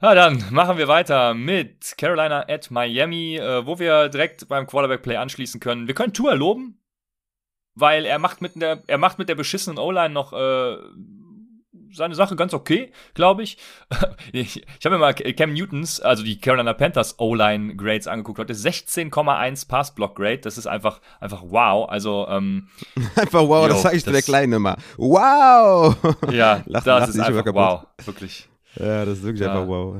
[0.00, 5.16] Na dann machen wir weiter mit Carolina at Miami, äh, wo wir direkt beim Quarterback-Play
[5.16, 5.86] anschließen können.
[5.86, 6.80] Wir können Tour loben,
[7.76, 10.76] weil er macht mit der, er macht mit der beschissenen O-Line noch äh,
[11.94, 13.58] seine Sache ganz okay, glaube ich.
[14.32, 18.54] ich ich habe mir mal Cam Newtons, also die Carolina Panthers O-Line Grades angeguckt, heute
[18.54, 20.38] 16,1 Pass-Block-Grade.
[20.38, 21.88] Das ist einfach, einfach wow.
[21.88, 22.68] Also, ähm,
[23.16, 24.76] Einfach wow, Jo, das sage ich das- der Kleine immer.
[24.96, 25.96] Wow!
[26.32, 27.86] ja, Lachen- das lachen ist einfach wow.
[28.04, 28.48] Wirklich.
[28.76, 29.52] Ja, das ist wirklich Ja.
[29.52, 29.96] einfach wow.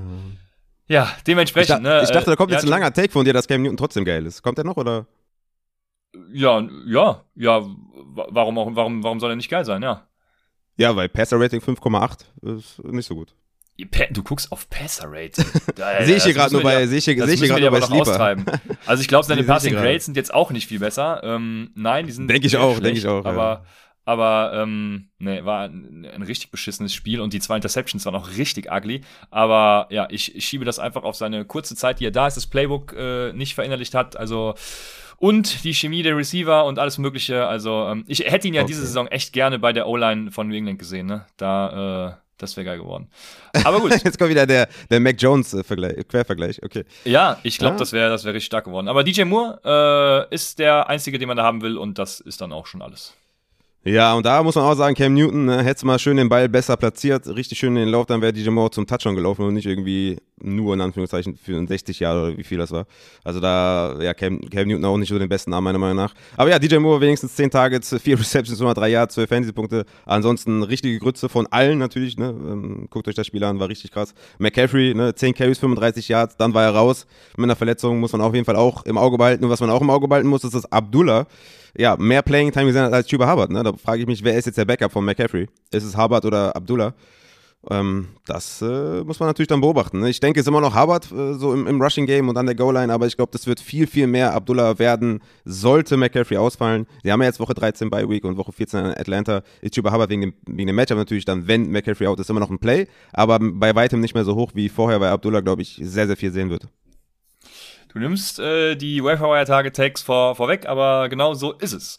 [0.88, 2.02] Ja, Ich, dementsprechend, da, ne?
[2.02, 3.76] ich dachte, da kommt äh, jetzt ein ja, langer Take von dir, dass Cam Newton
[3.76, 4.42] trotzdem geil ist.
[4.42, 5.06] Kommt der noch oder?
[6.32, 10.06] Ja, ja, ja, wa- warum auch, warum, warum soll er nicht geil sein, ja.
[10.76, 12.20] Ja, weil Passer Rating 5,8
[12.56, 13.34] ist nicht so gut.
[14.10, 15.42] Du guckst auf Passer Rate.
[16.04, 17.80] Sehe ich hier gerade nur bei, sehe ich hier, das sehe ich hier gerade aber
[17.80, 18.02] bei Sleeper.
[18.02, 18.44] austreiben.
[18.86, 19.74] Also ich glaube, seine Passing.
[19.74, 21.22] Grades sind jetzt auch nicht viel besser.
[21.24, 23.30] Ähm, nein, die sind Denk ich auch, denk schlecht, ich auch, ja.
[23.30, 23.64] Aber,
[24.04, 28.36] aber ähm, ne, war ein, ein richtig beschissenes Spiel und die zwei Interceptions waren auch
[28.36, 29.00] richtig ugly.
[29.30, 32.36] Aber ja, ich, ich schiebe das einfach auf seine kurze Zeit, die er da ist,
[32.36, 34.16] das Playbook äh, nicht verinnerlicht hat.
[34.16, 34.54] Also
[35.18, 37.46] und die Chemie der Receiver und alles Mögliche.
[37.46, 38.68] Also ähm, ich hätte ihn ja Okay.
[38.68, 41.06] diese Saison echt gerne bei der O-Line von New England gesehen.
[41.06, 41.26] Ne?
[41.36, 43.08] Da, äh, das wäre geil geworden.
[43.64, 43.90] Aber gut.
[44.04, 46.62] Jetzt kommt wieder der, der Mac Jones äh, Vergleich, Quervergleich.
[46.62, 46.84] Okay.
[47.04, 47.78] Ja, ich glaube, Ja.
[47.78, 48.88] das wäre das wär richtig stark geworden.
[48.88, 52.40] Aber DJ Moore äh, ist der einzige, den man da haben will und das ist
[52.40, 53.14] dann auch schon alles.
[53.84, 56.48] Ja, und da muss man auch sagen, Cam Newton ne, hätte mal schön den Ball
[56.48, 59.54] besser platziert, richtig schön in den Lauf, dann wäre DJ Moore zum Touchdown gelaufen und
[59.54, 62.86] nicht irgendwie nur in Anführungszeichen für ein 60 Jahre oder wie viel das war.
[63.24, 66.14] Also da, ja, Cam, Cam Newton auch nicht so den besten Arm meiner Meinung nach.
[66.36, 69.84] Aber ja, DJ Moore wenigstens 10 Targets, 4 Receptions, 103 Yards, 12 Fantasy-Punkte.
[70.06, 72.28] Ansonsten richtige Grütze von allen natürlich, ne.
[72.28, 74.14] Ähm, guckt euch das Spiel an, war richtig krass.
[74.38, 77.04] McCaffrey, ne, 10 Carries, 35 Yards, dann war er raus.
[77.36, 79.42] Mit einer Verletzung muss man auf jeden Fall auch im Auge behalten.
[79.42, 81.26] Und was man auch im Auge behalten muss, ist, dass Abdullah
[81.76, 83.50] ja, mehr Playing Time gesehen hat als Chuba Hubbard.
[83.50, 83.62] Ne?
[83.62, 85.48] Da frage ich mich, wer ist jetzt der Backup von McCaffrey?
[85.70, 86.94] Ist es Hubbard oder Abdullah?
[87.70, 90.00] Ähm, das äh, muss man natürlich dann beobachten.
[90.00, 90.10] Ne?
[90.10, 92.46] Ich denke, es ist immer noch Hubbard äh, so im, im Rushing Game und an
[92.46, 96.86] der Goal-Line, aber ich glaube, das wird viel, viel mehr Abdullah werden, sollte McCaffrey ausfallen.
[97.04, 99.42] Sie haben ja jetzt Woche 13 bei Week und Woche 14 in Atlanta.
[99.60, 102.40] Ist Chuba Hubbard wegen dem, wegen dem Matchup natürlich dann, wenn McCaffrey out ist, immer
[102.40, 105.62] noch ein Play, aber bei weitem nicht mehr so hoch wie vorher, weil Abdullah, glaube
[105.62, 106.66] ich, sehr, sehr viel sehen wird.
[107.92, 111.98] Du nimmst äh, die Wire Target Tags vor, vorweg, aber genau so ist es.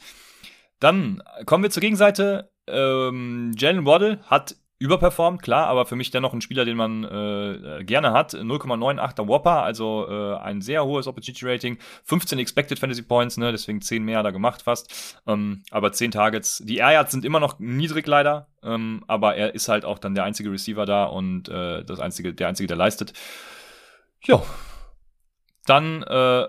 [0.79, 2.49] Dann kommen wir zur Gegenseite.
[2.67, 7.51] Ähm, Jalen Waddle hat überperformt, klar, aber für mich dennoch ein Spieler, den man äh,
[7.51, 8.33] äh, gerne hat.
[8.33, 11.77] 0,98er Whopper, also äh, ein sehr hohes Opportunity Rating.
[12.03, 15.21] 15 Expected Fantasy Points, ne, deswegen 10 mehr er gemacht fast.
[15.27, 16.61] Ähm, aber 10 Targets.
[16.65, 20.15] Die Air Yards sind immer noch niedrig leider, ähm, aber er ist halt auch dann
[20.15, 23.13] der einzige Receiver da und äh, das einzige, der einzige, der leistet.
[24.25, 24.41] Ja.
[25.65, 26.47] Dann, äh,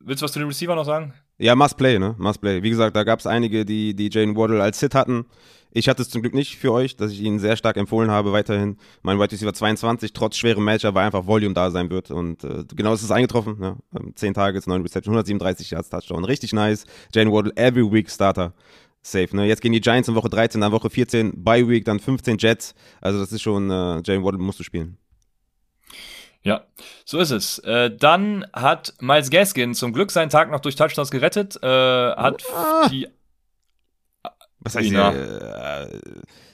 [0.00, 1.14] willst du was zu den Receiver noch sagen?
[1.38, 2.14] Ja, must play, ne?
[2.18, 2.62] Must play.
[2.62, 5.26] Wie gesagt, da gab es einige, die, die Jane Waddle als Sit hatten.
[5.70, 8.32] Ich hatte es zum Glück nicht für euch, dass ich ihn sehr stark empfohlen habe
[8.32, 8.78] weiterhin.
[9.02, 12.10] Mein Wide Receiver 22, trotz schwerem Matchup, weil einfach Volume da sein wird.
[12.10, 13.58] Und äh, genau ist eingetroffen.
[13.58, 13.76] Ne?
[13.94, 16.24] Ähm, 10 Targets, 9 Receptions, 137 Yards Touchdown.
[16.24, 16.86] Richtig nice.
[17.14, 18.54] Jane Waddle, every week Starter.
[19.02, 19.36] Safe.
[19.36, 19.46] Ne?
[19.46, 22.74] Jetzt gehen die Giants in Woche 13, dann Woche 14, Bye Week, dann 15 Jets.
[23.02, 24.96] Also das ist schon, äh, Jane Waddle musst du spielen.
[26.46, 26.62] Ja,
[27.04, 27.58] so ist es.
[27.60, 31.58] Äh, dann hat Miles Gaskin zum Glück seinen Tag noch durch Touchdowns gerettet.
[31.62, 32.88] Äh, hat Ah.
[32.88, 33.08] die.
[34.60, 35.10] Was heißt Ja.
[35.12, 35.20] hier?
[35.90, 35.98] Äh,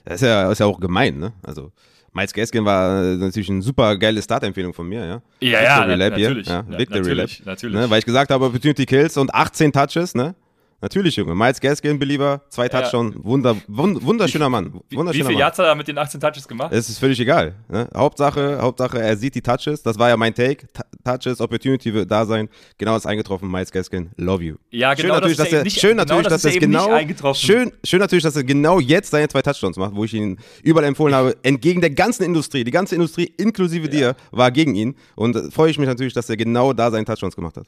[0.05, 1.33] das ist ja, ist ja auch gemein, ne?
[1.43, 1.71] Also,
[2.11, 5.21] Miles Gaskin war äh, natürlich eine super geile Startempfehlung von mir, ja.
[5.39, 6.27] Ja, ja, Victory na- Lab hier.
[6.29, 6.47] natürlich.
[6.47, 7.45] Ja, Ja, Victory natürlich, Lab.
[7.47, 7.75] natürlich.
[7.75, 10.35] Ne, weil ich gesagt habe, Opportunity Kills und 18 Touches, ne?
[10.83, 11.33] Natürlich, Junge.
[11.33, 12.81] Miles Gaskin, Believer, zwei Ja.
[12.81, 14.73] Touchdowns, wunder, wund, wunderschöner Mann.
[14.73, 15.39] Wie, wie Wunderschöner viel.
[15.39, 16.73] Yards hat er mit den 18 Touches gemacht?
[16.73, 17.55] Es ist völlig egal.
[17.69, 17.87] Ne?
[17.95, 19.81] Hauptsache, Hauptsache, er sieht die Touches.
[19.81, 20.67] Das war ja mein Take.
[20.67, 22.49] T Touches, Opportunity wird da sein.
[22.77, 23.49] Genau ist eingetroffen.
[23.49, 24.55] Miles Gaskin, love you.
[24.71, 26.53] Ja, schön genau, natürlich, das ist dass ja er, nicht- schön genau natürlich, das dass
[26.53, 30.03] ja er genau, schön, schön natürlich, dass er genau jetzt seine zwei Touchdowns macht, wo
[30.03, 32.65] ich ihn überall empfohlen habe, entgegen der ganzen Industrie.
[32.65, 34.95] Die ganze Industrie, inklusive dir, war gegen ihn.
[35.15, 37.67] Und äh, freue ich mich natürlich, dass er genau da seinen Touchdowns gemacht hat.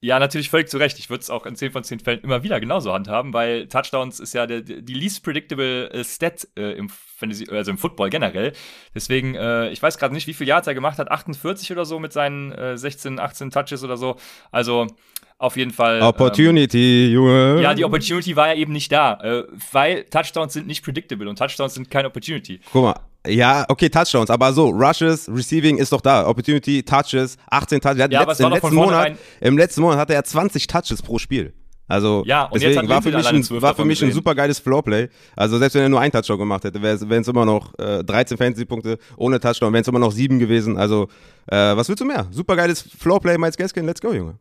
[0.00, 0.98] Ja, natürlich völlig zu Recht.
[1.00, 4.20] Ich würde es auch in 10 von 10 Fällen immer wieder genauso handhaben, weil Touchdowns
[4.20, 8.52] ist ja der, die least predictable äh, Stat äh, im Fantasy, also im Football generell.
[8.94, 11.98] Deswegen, äh, ich weiß gerade nicht, wie viel Yards er gemacht hat, 48 oder so
[11.98, 14.16] mit seinen äh, 16, 18 Touches oder so.
[14.52, 14.86] Also
[15.38, 16.00] auf jeden Fall.
[16.02, 17.56] Opportunity, Junge.
[17.56, 21.28] Ähm, ja, die Opportunity war ja eben nicht da, äh, weil Touchdowns sind nicht predictable
[21.28, 22.60] und Touchdowns sind keine Opportunity.
[22.72, 23.07] Guck mal.
[23.26, 26.26] Ja, okay, Touchdowns, aber so, Rushes, Receiving ist doch da.
[26.26, 27.98] Opportunity, Touches, 18 Touches.
[27.98, 31.52] Ja, letzt, im, letzten Monat, Im letzten Monat hatte er 20 Touches pro Spiel.
[31.88, 35.08] Also Ja, deswegen war für mich, ein, 12 war für mich ein super geiles Floorplay.
[35.34, 38.36] Also selbst wenn er nur einen Touchdown gemacht hätte, wären es immer noch äh, 13
[38.36, 40.76] Fantasy-Punkte ohne Touchdown, wären es immer noch sieben gewesen.
[40.76, 41.08] Also
[41.46, 42.26] äh, was willst du mehr?
[42.30, 44.38] Super geiles Floorplay, Miles Gaskin, let's go, Junge.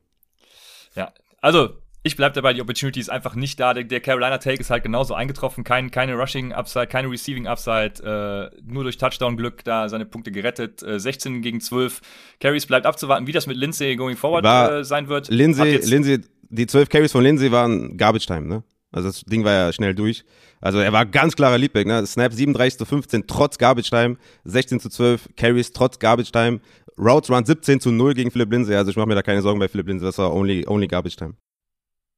[0.94, 1.70] Ja, also
[2.08, 3.74] ich bleib dabei, die Opportunity ist einfach nicht da.
[3.74, 5.63] Der, der Carolina Take ist halt genauso eingetroffen.
[5.63, 8.02] Kein, keine Rushing Upside, keine Receiving Upside.
[8.04, 10.82] Äh, nur durch Touchdown-Glück da seine Punkte gerettet.
[10.84, 12.02] Äh, 16 gegen 12.
[12.39, 15.30] Carries bleibt abzuwarten, wie das mit Lindsay going forward War äh, sein wird.
[15.30, 18.63] Lindsay, Lindsay, die 12 Carries von Lindsay waren Garbage Time, ne?
[18.91, 20.24] Also das Ding war ja schnell durch.
[20.62, 22.06] Also er war ganz klarer Leadback, ne?
[22.06, 26.60] Snap 37 zu 15 trotz Garbage Time, 16 zu 12 Carries trotz Garbage Time,
[26.98, 28.76] Routes Run 17 zu 0 gegen Philipp Lindsay.
[28.76, 31.15] Also ich mache mir da keine Sorgen bei Philipp Lindsay, das war only, only Garbage
[31.15, 31.34] Time.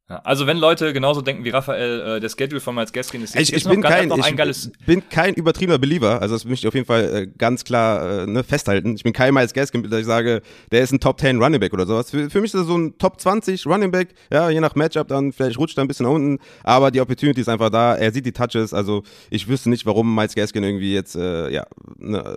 [0.10, 3.36] Ja, also wenn Leute genauso denken wie Raphael, äh, der Schedule von Miles Gaskin ist
[3.36, 6.46] Ich, ist ich, noch bin kein, noch ein ich bin kein übertriebener Believer, also das
[6.46, 8.96] möchte ich auf jeden Fall äh, ganz klar äh, ne, festhalten.
[8.96, 10.42] Ich bin kein Miles Gaskin, dass ich sage,
[10.72, 12.10] der ist ein Top 10 Running Back oder sowas.
[12.10, 15.08] Für, für mich ist er so ein Top 20 Running Back, ja, je nach Matchup
[15.10, 18.12] dann, vielleicht rutscht er ein bisschen nach unten, aber die Opportunity ist einfach da, er
[18.12, 21.68] sieht die Touches, also ich wüsste nicht, warum Miles Gaskin irgendwie jetzt, äh, ja,
[22.00, 22.36] ne,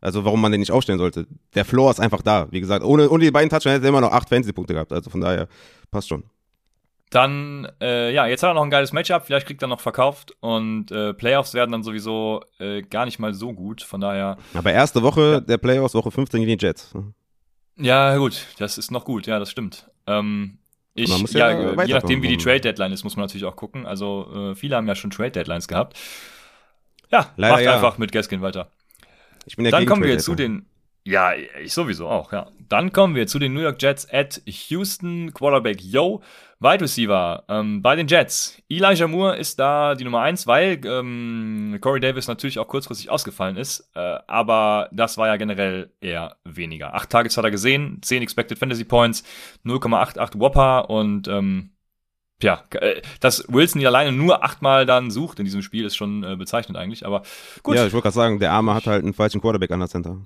[0.00, 1.26] also warum man den nicht aufstellen sollte.
[1.54, 4.00] Der Floor ist einfach da, wie gesagt, ohne, ohne die beiden Touchdowns hätte er immer
[4.00, 5.48] noch 8 Fantasy-Punkte gehabt, also von daher
[5.90, 6.24] passt schon.
[7.10, 10.36] Dann, äh, ja, jetzt hat er noch ein geiles Matchup, vielleicht kriegt er noch verkauft
[10.40, 14.72] und äh, Playoffs werden dann sowieso äh, gar nicht mal so gut, von daher, Aber
[14.72, 16.94] erste Woche der Playoffs, Woche 15 gegen die Jets.
[17.76, 19.88] ja gut, das ist noch gut, ja, das stimmt.
[20.06, 20.58] Ähm,
[20.94, 23.86] ich, ja, ja je nachdem wie die Trade Deadline ist, muss man natürlich auch gucken,
[23.86, 25.96] also äh, viele haben ja schon Trade Deadlines gehabt.
[27.10, 27.74] Ja, Leider macht ja.
[27.74, 28.70] einfach mit Gaskin weiter.
[29.46, 30.66] Ich bin ja Dann kommen wir zu den.
[31.04, 32.50] Ja, ich sowieso auch, ja.
[32.68, 36.22] Dann kommen wir zu den New York Jets at Houston, Quarterback Yo,
[36.60, 38.60] Wide Receiver ähm, bei den Jets.
[38.68, 43.56] Elijah Moore ist da die Nummer eins, weil ähm, Corey Davis natürlich auch kurzfristig ausgefallen
[43.56, 43.88] ist.
[43.94, 46.94] Äh, aber das war ja generell eher weniger.
[46.94, 49.22] Acht Targets hat er gesehen, 10 Expected Fantasy Points,
[49.64, 51.70] 0,88 Whopper und ähm,
[52.42, 56.24] ja, äh, dass Wilson ihn alleine nur achtmal dann sucht in diesem Spiel, ist schon
[56.24, 57.06] äh, bezeichnend eigentlich.
[57.06, 57.22] Aber
[57.62, 57.76] gut.
[57.76, 60.18] Ja, ich wollte gerade sagen, der Arme hat halt einen falschen Quarterback an der Center.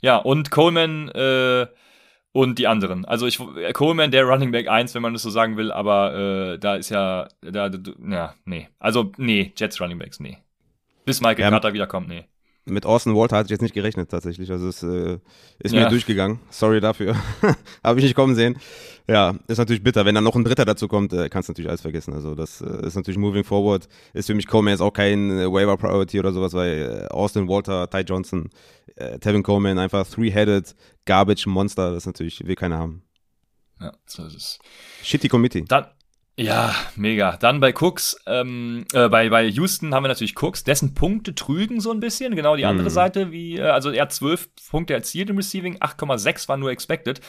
[0.00, 1.66] Ja, und Coleman äh,
[2.36, 3.06] und die anderen.
[3.06, 6.52] Also ich äh, Coleman, der Running Back 1, wenn man das so sagen will, aber
[6.54, 7.78] äh, da ist ja, da, da,
[8.10, 8.68] ja, nee.
[8.78, 10.36] Also, nee, Jets Running Backs, nee.
[11.06, 11.50] Bis Michael Ja.
[11.50, 12.24] Carter wiederkommt, nee.
[12.68, 14.50] Mit Austin Walter hatte ich jetzt nicht gerechnet tatsächlich.
[14.50, 15.18] Also es äh,
[15.60, 15.84] ist Ja.
[15.84, 16.40] mir durchgegangen.
[16.50, 17.14] Sorry dafür.
[17.84, 18.58] Habe ich nicht kommen sehen.
[19.08, 20.04] Ja, ist natürlich bitter.
[20.04, 22.12] Wenn dann noch ein Dritter dazu kommt, äh, kannst du natürlich alles vergessen.
[22.12, 23.86] Also das äh, ist natürlich moving forward.
[24.14, 27.46] Ist für mich Coleman jetzt auch kein äh, Waiver Priority oder sowas, weil äh, Austin
[27.48, 28.50] Walter, Ty Johnson,
[28.96, 31.92] äh, Tevin Coleman einfach three-headed Garbage Monster.
[31.92, 33.02] Das natürlich will keiner haben.
[33.80, 34.58] Ja, so ist es.
[35.02, 35.64] Shitty Committee.
[35.68, 35.86] Dann,
[36.38, 37.36] ja, mega.
[37.36, 41.80] Dann bei Cooks, ähm, äh, bei, bei Houston haben wir natürlich Cooks, dessen Punkte trügen
[41.80, 42.92] so ein bisschen, genau die andere Mhm.
[42.92, 47.20] Seite, wie, äh, also er hat 12 Punkte erzielt im Receiving, 8,6 war nur expected.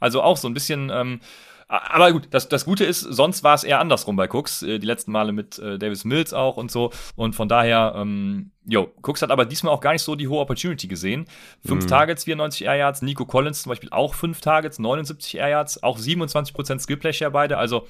[0.00, 1.20] Also auch so ein bisschen, ähm,
[1.68, 4.86] aber gut, das, das Gute ist, sonst war es eher andersrum bei Cooks, äh, die
[4.86, 6.90] letzten Male mit äh, Davis Mills auch und so.
[7.14, 10.40] Und von daher, ähm, jo, Cooks hat aber diesmal auch gar nicht so die hohe
[10.40, 11.26] Opportunity gesehen.
[11.66, 11.88] Fünf Mhm.
[11.88, 15.98] Targets, 94 Air Yards, Nico Collins zum Beispiel auch fünf Targets, 79 Air Yards, auch
[15.98, 17.86] 27% Skillplay Share beide, also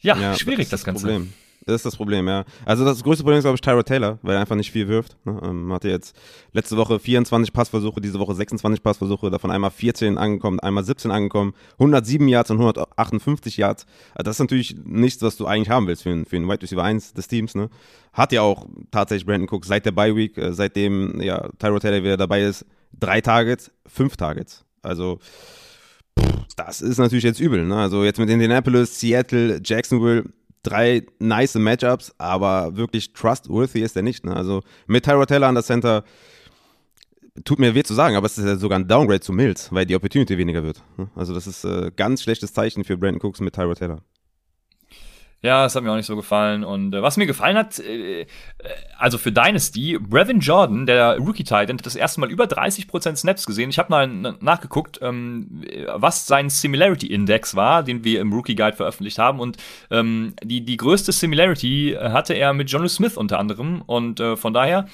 [0.00, 1.06] ja, schwierig ist das, Ganze.
[1.06, 1.32] Problem.
[1.66, 2.44] Das ist das Problem, ja.
[2.66, 5.16] Also das größte Problem ist, glaube ich, Tyrod Taylor, weil er einfach nicht viel wirft.
[5.24, 5.40] Ne?
[5.42, 6.14] Ähm, hatte jetzt
[6.52, 11.54] letzte Woche 24 Passversuche, diese Woche 26 Passversuche, davon einmal 14 angekommen, einmal 17 angekommen,
[11.74, 13.86] 107 Yards und 158 Yards.
[14.14, 16.62] Also das ist natürlich nichts, was du eigentlich haben willst für einen, für einen Wide
[16.62, 17.54] Receiver 1 des Teams.
[17.54, 17.70] Ne?
[18.12, 22.02] Hat ja auch tatsächlich Brandon Cook seit der Bye Week, äh, seitdem ja, Tyrod Taylor
[22.02, 24.64] wieder dabei ist, drei Targets, fünf Targets.
[24.82, 25.18] Also
[26.56, 27.64] das ist natürlich jetzt übel.
[27.64, 27.76] Ne?
[27.76, 30.24] Also jetzt mit Indianapolis, Seattle, Jacksonville,
[30.64, 34.24] drei nice Matchups, aber wirklich trustworthy ist er nicht.
[34.24, 34.34] Ne?
[34.34, 36.02] Also mit Tyrod Taylor an der Center
[37.44, 39.86] tut mir weh zu sagen, aber es ist ja sogar ein Downgrade zu Mills, weil
[39.86, 40.82] die Opportunity weniger wird.
[40.96, 41.08] ne?
[41.14, 44.00] Also das ist äh, ganz schlechtes Zeichen für Brandon Cooks mit Tyrod Taylor.
[45.44, 46.64] Ja, das hat mir auch nicht so gefallen.
[46.64, 48.26] Und äh, was mir gefallen hat, äh, äh,
[48.96, 53.68] also für Dynasty, Brevin Jordan, der Rookie-Titan, hat das erste Mal über 30% Snaps gesehen.
[53.68, 55.62] Ich habe mal nachgeguckt, ähm,
[55.96, 59.38] was sein Similarity-Index war, den wir im Rookie-Guide veröffentlicht haben.
[59.38, 59.58] Und
[59.90, 63.82] ähm, die, die größte Similarity hatte er mit John Smith unter anderem.
[63.82, 64.86] Und äh, von daher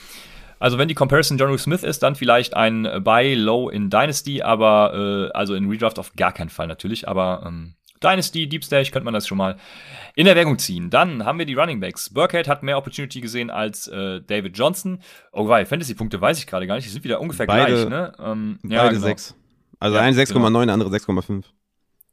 [0.59, 5.31] also wenn die Comparison John Smith ist, dann vielleicht ein Buy Low in Dynasty, aber
[5.33, 9.05] äh, also in Redraft auf gar keinen Fall natürlich, aber ähm, Dynasty, Deep Stage könnte
[9.05, 9.57] man das schon mal
[10.15, 10.91] in Erwägung ziehen.
[10.91, 12.11] Dann haben wir die Running Backs.
[12.11, 15.01] Burkhead hat mehr Opportunity gesehen als äh, David Johnson.
[15.33, 16.87] Oh wei, Fantasy-Punkte weiß ich gerade gar nicht.
[16.87, 18.13] Die sind wieder ungefähr Beide- gleich, ne?
[18.19, 19.07] Ähm, ja, Beide genau.
[19.07, 19.35] sechs.
[19.79, 21.45] Also Ja, eine 6,9, der andere 6,5.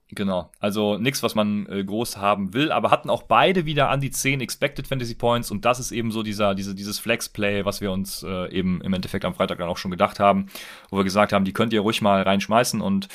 [0.10, 4.00] Genau, also nichts, was man äh, groß haben will, aber hatten auch beide wieder an
[4.00, 7.82] die 10 Expected Fantasy Points und das ist eben so dieser, diese, dieses Flex-Play, was
[7.82, 10.46] wir uns äh, eben im Endeffekt am Freitag dann auch schon gedacht haben,
[10.90, 13.10] wo wir gesagt haben, die könnt ihr ruhig mal reinschmeißen und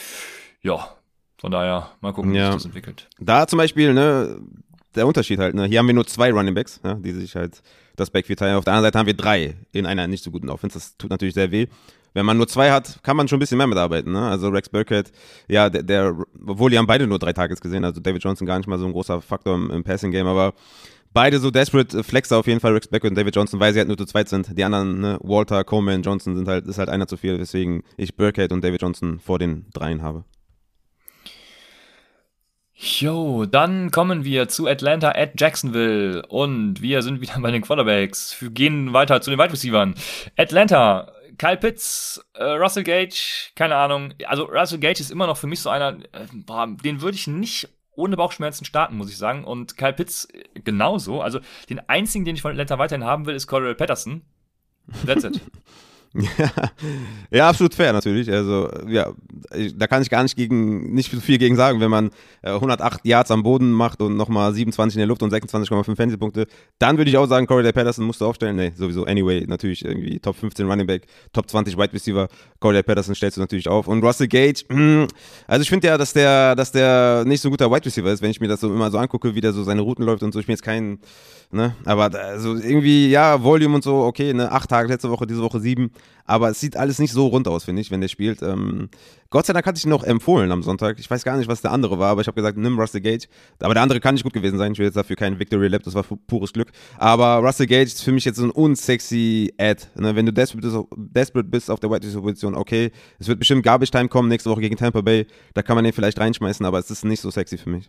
[0.61, 0.87] ja,
[1.43, 2.47] Von daher, mal gucken, wie Ja.
[2.47, 3.09] sich das entwickelt.
[3.19, 4.41] Da zum Beispiel, ne,
[4.95, 7.61] der Unterschied halt, ne, hier haben wir nur zwei Running Backs, ja, die sich halt
[7.97, 8.57] das Backfield teilen.
[8.57, 10.75] Auf der anderen Seite haben wir drei in einer nicht so guten Offense.
[10.79, 11.67] Das tut natürlich sehr weh.
[12.15, 14.13] Wenn man nur zwei hat, kann man schon ein bisschen mehr mitarbeiten.
[14.13, 14.21] Ne?
[14.29, 15.11] Also Rex Burkhead,
[15.49, 18.59] ja, der, der, obwohl die haben beide nur drei Targets gesehen, also David Johnson gar
[18.59, 20.55] nicht mal so ein großer Faktor im, im Passing Game, aber
[21.13, 23.89] beide so desperate Flexer auf jeden Fall, Rex Burkhead und David Johnson, weil sie halt
[23.89, 24.57] nur zu zweit sind.
[24.57, 28.15] Die anderen, ne, Walter, Coleman, Johnson sind halt, ist halt einer zu viel, weswegen ich
[28.15, 30.25] Burkhead und David Johnson vor den dreien habe.
[32.85, 38.35] Jo, dann kommen wir zu Atlanta at Jacksonville und wir sind wieder bei den Quarterbacks.
[38.41, 39.91] Wir gehen weiter zu den Wide Receivers.
[40.37, 44.15] Atlanta, Kyle Pitts, äh, Russell Gage, keine Ahnung.
[44.27, 47.29] Also Russell Gage ist immer noch für mich so einer, äh, boah, den würde ich
[47.29, 49.45] nicht ohne Bauchschmerzen starten, muss ich sagen.
[49.45, 51.21] Und Kyle Pitts äh, genauso.
[51.23, 51.39] Also
[51.71, 54.23] den einzigen, den ich von Atlanta weiterhin haben will, ist Cordell Patterson.
[55.07, 55.41] That's it.
[57.31, 58.31] Ja, absolut fair natürlich.
[58.31, 59.13] Also, ja,
[59.55, 62.11] ich, da kann ich gar nicht gegen, nicht viel gegen sagen, wenn man
[62.43, 66.47] äh, 108 Yards am Boden macht und nochmal 27 in der Luft und 26,5 Fantasy-Punkte,
[66.79, 68.57] dann würde ich auch sagen, Corey Patterson musst du aufstellen.
[68.57, 72.29] Nee, sowieso, anyway, natürlich irgendwie Top 15 Running Back, Top 20 Wide Receiver,
[72.61, 73.89] Corey Patterson stellst du natürlich auf.
[73.89, 75.07] Und Russell Gage, mh,
[75.47, 78.21] also ich finde ja, dass der, dass der nicht so ein guter Wide Receiver ist,
[78.21, 80.33] wenn ich mir das so immer so angucke, wie der so seine Routen läuft und
[80.35, 80.41] so.
[80.41, 80.99] Ich bin jetzt kein,
[81.51, 85.41] ne, aber also irgendwie, ja, Volume und so, okay, ne, acht Tage letzte Woche, diese
[85.41, 85.93] Woche sieben.
[86.25, 88.43] Aber es sieht alles nicht so rund aus, finde ich, wenn der spielt.
[88.43, 88.89] Ähm,
[89.29, 90.99] Gott sei Dank hatte ich ihn noch empfohlen am Sonntag.
[91.01, 93.27] Ich weiß gar nicht, was der andere war, aber ich habe gesagt, nimm Russell Gage.
[93.61, 94.73] Aber der andere kann nicht gut gewesen sein.
[94.73, 96.71] Ich will jetzt dafür keinen Victory Lap, das war pu- pures Glück.
[96.97, 99.83] Aber Russell Gage ist für mich jetzt so ein unsexy Ad.
[99.97, 100.15] Ne?
[100.15, 103.91] Wenn du desperate bist, desperate bist auf der White Position, okay, es wird bestimmt Garbage
[103.91, 105.27] Time kommen nächste Woche gegen Tampa Bay.
[105.55, 107.89] Da kann man den vielleicht reinschmeißen, aber es ist nicht so sexy für mich.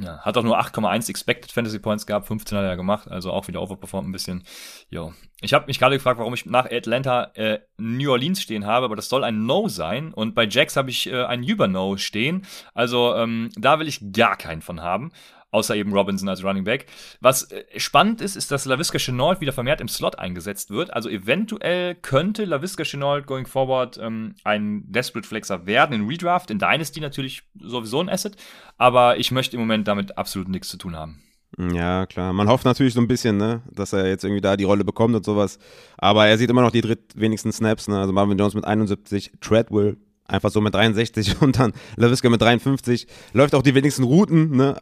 [0.00, 3.46] Ja, hat auch nur 8,1 Expected Fantasy Points gehabt, 15 hat er gemacht, also auch
[3.46, 4.42] wieder overperformed ein bisschen.
[4.90, 5.12] Jo.
[5.40, 8.96] Ich habe mich gerade gefragt, warum ich nach Atlanta äh, New Orleans stehen habe, aber
[8.96, 10.12] das soll ein No sein.
[10.12, 12.44] Und bei Jacks habe ich äh, ein Über-No stehen.
[12.72, 15.12] Also ähm, da will ich gar keinen von haben.
[15.54, 16.86] Außer eben Robinson als Running Back.
[17.20, 20.92] Was äh, spannend ist, ist, dass LaVisca Chenault wieder vermehrt im Slot eingesetzt wird.
[20.92, 26.50] Also eventuell könnte LaVisca Chenault going forward ähm, ein Desperate Flexer werden in Redraft.
[26.50, 28.36] In Dynasty natürlich sowieso ein Asset.
[28.78, 31.22] Aber ich möchte im Moment damit absolut nichts zu tun haben.
[31.56, 32.32] Ja, klar.
[32.32, 35.14] Man hofft natürlich so ein bisschen, ne, dass er jetzt irgendwie da die Rolle bekommt
[35.14, 35.60] und sowas.
[35.96, 38.00] Aber er sieht immer noch die drittwenigsten Snaps, ne?
[38.00, 43.06] Also Marvin Jones mit 71, Treadwell einfach so mit 63 und dann LaVisca mit 53.
[43.32, 44.76] Läuft auch die wenigsten Routen, ne,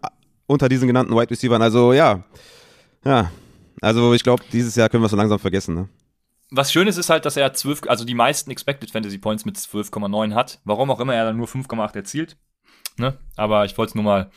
[0.53, 1.61] unter diesen genannten Wide Receivers.
[1.61, 2.23] Also ja,
[3.05, 3.31] ja.
[3.81, 5.89] Also ich glaube, dieses Jahr können wir es so langsam vergessen, ne?
[6.55, 9.57] Was schön ist, ist halt, dass er 12, also die meisten Expected Fantasy Points mit
[9.57, 10.61] 12,9 hat.
[10.65, 12.37] Warum auch immer er dann nur 5,8 erzielt.
[12.99, 13.17] Ne?
[13.37, 14.31] Aber ich wollte es nur mal,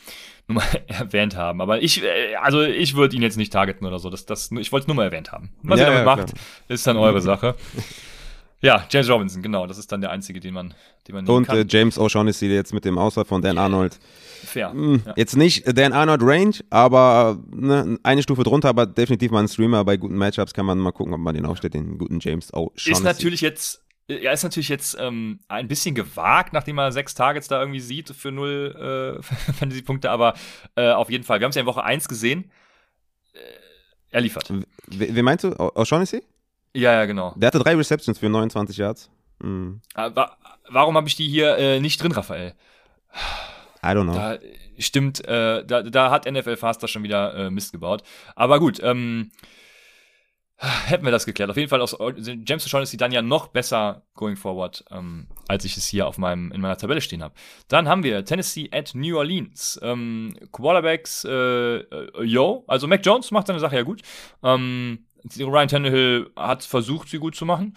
[0.48, 1.60] nur mal erwähnt haben.
[1.60, 4.08] Aber ich, äh, also ich würde ihn jetzt nicht targeten oder so.
[4.08, 5.52] Das, das, ich wollte es nur mal erwähnt haben.
[5.62, 6.32] Was Ja, ihr damit ja, macht,
[6.68, 7.54] ist dann eure Sache.
[8.62, 9.66] Ja, James Robinson, genau.
[9.66, 10.72] Das ist dann der einzige, den man,
[11.06, 11.58] den man nehmen Und kann.
[11.58, 13.98] äh, James O'Shaughnessy jetzt mit dem Ausfall von Dan Arnold.
[14.44, 14.70] Fair.
[14.72, 15.12] Hm, Ja.
[15.16, 19.84] Jetzt nicht Dan Arnold Range, aber ne, eine Stufe drunter, aber definitiv mal ein Streamer.
[19.84, 22.90] Bei guten Matchups kann man mal gucken, ob man den aufstellt, den guten James O'Shaughnessy.
[22.92, 27.48] Ist natürlich jetzt, er ist natürlich jetzt ähm, ein bisschen gewagt, nachdem er sechs Targets
[27.48, 30.32] da irgendwie sieht für null äh, Fantasy-Punkte, aber
[30.76, 31.40] äh, auf jeden Fall.
[31.40, 32.50] Wir haben es ja in Woche 1 gesehen.
[33.34, 33.38] Äh,
[34.12, 34.48] er liefert.
[34.88, 35.48] We- Wen meinst du?
[35.48, 36.22] O'Shaughnessy?
[36.76, 37.32] Ja, ja, genau.
[37.36, 39.10] Der hatte drei Receptions für 29 Yards.
[39.40, 40.36] Hm, Äh, wa
[40.68, 42.54] warum habe ich die hier äh, nicht drin, Raphael?
[43.82, 44.14] I don't know.
[44.14, 44.38] Da
[44.78, 48.02] stimmt, äh, da, da hat NFL Faster schon wieder äh, Mist gebaut.
[48.34, 49.30] Aber gut, ähm,
[50.58, 51.50] hätten wir das geklärt.
[51.50, 55.76] Auf jeden Fall aus James O'Shaughnessy dann ja noch besser going forward, ähm, als ich
[55.76, 57.34] es hier auf meinem in meiner Tabelle stehen habe.
[57.68, 59.78] Dann haben wir Tennessee at New Orleans.
[59.82, 64.02] Ähm, Quarterbacks, äh, äh, yo, also Mac Jones macht seine Sache ja gut.
[64.42, 65.06] Ähm,
[65.38, 67.74] Ryan Tannehill hat versucht, sie gut zu machen.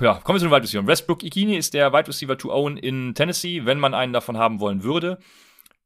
[0.00, 0.86] Ja, kommen wir zu den Wide Receiver.
[0.86, 4.60] Westbrook Ikini ist der Wide Receiver to own in Tennessee, wenn man einen davon haben
[4.60, 5.18] wollen würde.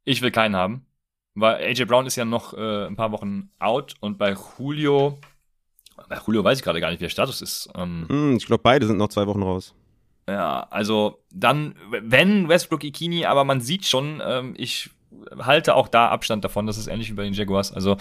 [0.05, 0.87] Ich will keinen haben,
[1.35, 5.19] weil AJ Brown ist ja noch äh, ein paar Wochen out und bei Julio,
[6.09, 7.69] bei Julio weiß ich gerade gar nicht, wie der Status ist.
[7.75, 9.75] Ähm, Hm, ich glaube, beide sind noch zwei Wochen raus.
[10.29, 14.91] ja, also dann, wenn Westbrook Ikini, aber man sieht schon, ähm, ich
[15.39, 17.73] halte auch da Abstand davon, das ist ähnlich wie bei den Jaguars.
[17.73, 17.97] Also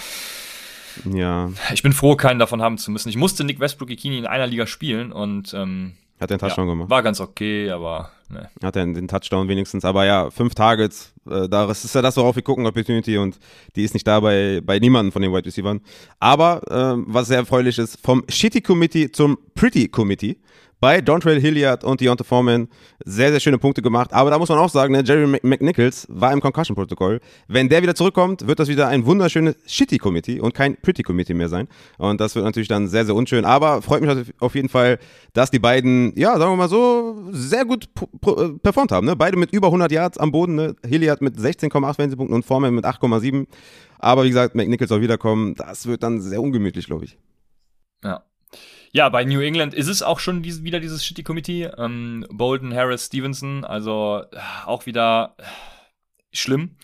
[1.13, 3.09] Ja, ich bin froh, keinen davon haben zu müssen.
[3.09, 6.73] Ich musste Nick Westbrook Ikini in einer Liga spielen und ähm, hat einen Touchdown ja,
[6.73, 6.89] gemacht.
[6.89, 8.49] war ganz okay, aber ne.
[8.63, 9.83] Hat er den Touchdown wenigstens.
[9.83, 13.17] Aber ja, fünf Targets, äh, das ist ja das, worauf wir gucken, Opportunity.
[13.17, 13.37] Und
[13.75, 15.79] die ist nicht da bei, bei niemandem von den Wide Receivers.
[16.19, 20.37] Aber, ähm, was sehr erfreulich ist, vom Shitty Committee zum Pretty Committee.
[20.85, 22.67] Bei Dontrell Hilliard und Deontay Foreman
[23.03, 24.13] sehr, sehr schöne Punkte gemacht.
[24.13, 27.21] Aber da muss man auch sagen, ne, Jerry McNichols war im Concussion-Protokoll.
[27.47, 31.67] Wenn der wieder zurückkommt, wird das wieder ein wunderschönes Shitty-Committee und kein Pretty-Committee mehr sein.
[31.97, 33.45] Und das wird natürlich dann sehr, sehr unschön.
[33.45, 34.99] Aber freut mich auf jeden Fall,
[35.33, 37.89] dass die beiden, ja, sagen wir mal so, sehr gut
[38.27, 39.07] äh, performt haben.
[39.07, 39.15] Ne?
[39.15, 40.53] Beide mit über 100 Yards am Boden.
[40.53, 40.75] Ne?
[40.85, 43.47] Hilliard mit 16,8 Fantasy-Punkten und Foreman mit 8,7.
[43.97, 45.55] Aber wie gesagt, McNichols soll wiederkommen.
[45.55, 47.17] Das wird dann sehr ungemütlich, glaube ich.
[48.03, 48.21] Ja.
[48.95, 51.63] Ja, bei New England ist es auch schon diese, wieder dieses Shitty Committee.
[51.77, 55.43] Ähm, Bolden, Harris, Stevenson, also äh, auch wieder äh,
[56.31, 56.77] schlimm.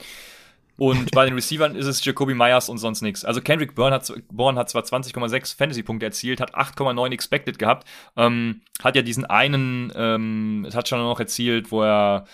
[0.76, 3.24] Und bei den Receivern ist es Jacoby Myers und sonst nichts.
[3.24, 7.88] Also Kendrick Bourne hat, Bourne hat zwar 20,6 Fantasy-Punkte erzielt, hat 8,9 expected gehabt,
[8.18, 12.26] ähm, hat ja diesen einen ähm, Touchdown noch erzielt, wo er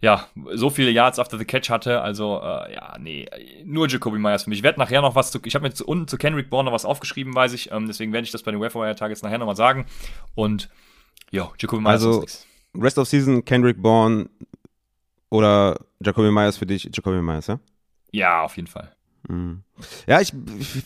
[0.00, 2.00] ja, so viele Yards after the catch hatte.
[2.00, 3.28] Also, äh, ja, nee,
[3.64, 4.60] nur Jacoby Myers für mich.
[4.60, 6.74] Ich werde nachher noch was zu, ich habe mir zu, unten zu Kendrick Bourne noch
[6.74, 7.70] was aufgeschrieben, weiß ich.
[7.70, 9.86] Ähm, deswegen werde ich das bei den Wire Targets nachher nochmal sagen.
[10.34, 10.70] Und,
[11.30, 12.24] ja, Jacoby Myers also,
[12.74, 14.30] Rest of Season, Kendrick Bourne
[15.28, 17.60] oder Jacoby Myers für dich, Jacoby Myers, ja?
[18.12, 18.90] Ja, auf jeden Fall.
[19.28, 19.62] Mhm.
[20.06, 20.32] Ja, ich,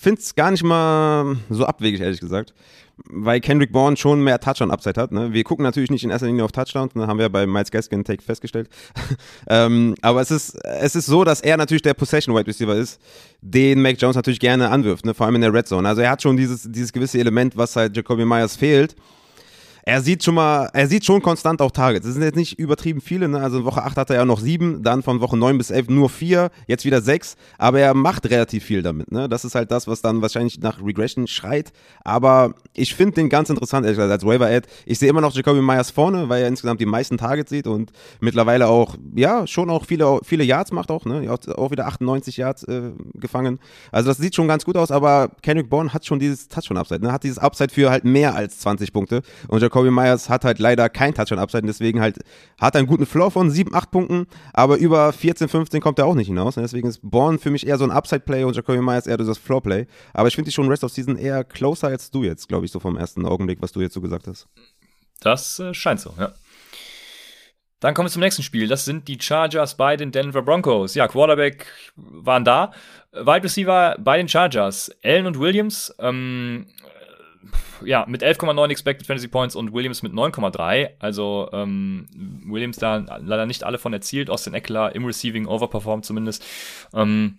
[0.00, 2.54] finde es gar nicht mal so abwegig, ehrlich gesagt
[3.06, 5.12] weil Kendrick Bourne schon mehr Touchdown-Upside hat.
[5.12, 5.32] Ne?
[5.32, 7.06] Wir gucken natürlich nicht in erster Linie auf Touchdowns, ne?
[7.06, 8.68] haben wir bei Miles Gaskin Take festgestellt.
[9.48, 13.00] ähm, aber es ist, es ist so, dass er natürlich der Possession-Wide Receiver ist,
[13.40, 15.14] den Mac Jones natürlich gerne anwirft, ne?
[15.14, 15.88] vor allem in der Red Zone.
[15.88, 18.94] Also er hat schon dieses, dieses gewisse Element, was halt Jacoby Myers fehlt
[19.86, 22.06] er sieht schon mal, er sieht schon konstant auch Targets.
[22.06, 23.40] Es sind jetzt nicht übertrieben viele, ne?
[23.40, 25.90] Also in Woche 8 hat er ja noch sieben, dann von Woche 9 bis 11
[25.90, 29.28] nur vier, jetzt wieder sechs, aber er macht relativ viel damit, ne?
[29.28, 31.72] Das ist halt das, was dann wahrscheinlich nach Regression schreit.
[32.02, 34.66] Aber ich finde den ganz interessant, ehrlich gesagt, als Waiver-Ad.
[34.86, 37.92] Ich sehe immer noch Jacoby Myers vorne, weil er insgesamt die meisten Targets sieht und
[38.20, 41.30] mittlerweile auch, ja, schon auch viele, viele Yards macht auch, ne?
[41.30, 43.58] Auch wieder 98 Yards äh, gefangen.
[43.92, 47.12] Also das sieht schon ganz gut aus, aber Kendrick Bourne hat schon dieses Touchdown-Upside, ne?
[47.12, 50.60] Hat dieses Upside für halt mehr als 20 Punkte und Jacoby Jacoby Myers hat halt
[50.60, 52.18] leider kein Touchdown-Upside, deswegen halt
[52.60, 56.06] hat er einen guten Floor von 7, 8 Punkten, aber über 14, 15 kommt er
[56.06, 56.54] auch nicht hinaus.
[56.54, 59.86] Deswegen ist Born für mich eher so ein Upside-Play und Jacoby Myers eher das Floor-Play.
[60.12, 62.70] Aber ich finde die schon Rest of Season eher closer als du jetzt, glaube ich,
[62.70, 64.46] so vom ersten Augenblick, was du jetzt so gesagt hast.
[65.20, 66.32] Das äh, scheint so, ja.
[67.80, 68.68] Dann kommen wir zum nächsten Spiel.
[68.68, 70.94] Das sind die Chargers bei den Denver Broncos.
[70.94, 71.66] Ja, Quarterback
[71.96, 72.72] waren da.
[73.12, 74.90] Wide Receiver bei den Chargers.
[75.02, 75.94] Allen und Williams.
[75.98, 76.66] Ähm,
[77.84, 80.90] ja, mit 11,9 Expected Fantasy Points und Williams mit 9,3.
[80.98, 82.06] Also ähm,
[82.46, 84.30] Williams da leider nicht alle von erzielt.
[84.30, 86.44] Austin Eckler im Receiving overperformed zumindest.
[86.92, 87.38] Ähm,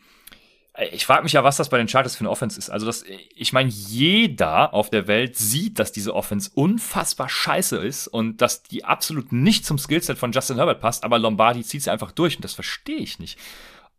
[0.91, 2.69] ich frage mich ja, was das bei den Chargers für eine Offense ist.
[2.69, 8.07] Also, das, ich meine, jeder auf der Welt sieht, dass diese Offense unfassbar scheiße ist
[8.07, 11.91] und dass die absolut nicht zum Skillset von Justin Herbert passt, aber Lombardi zieht sie
[11.91, 13.39] einfach durch und das verstehe ich nicht.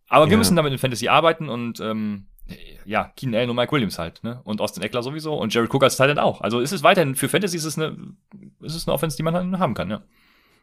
[0.09, 0.31] Aber ja.
[0.31, 2.27] wir müssen damit in Fantasy arbeiten und ähm,
[2.85, 4.41] ja, Keenan Allen und Mike Williams halt, ne?
[4.45, 6.41] Und Austin Eckler sowieso und Jerry Cook als Titan auch.
[6.41, 7.97] Also ist es weiterhin, für Fantasy ist es eine,
[8.61, 10.03] ist es eine Offense, die man dann haben kann, ja.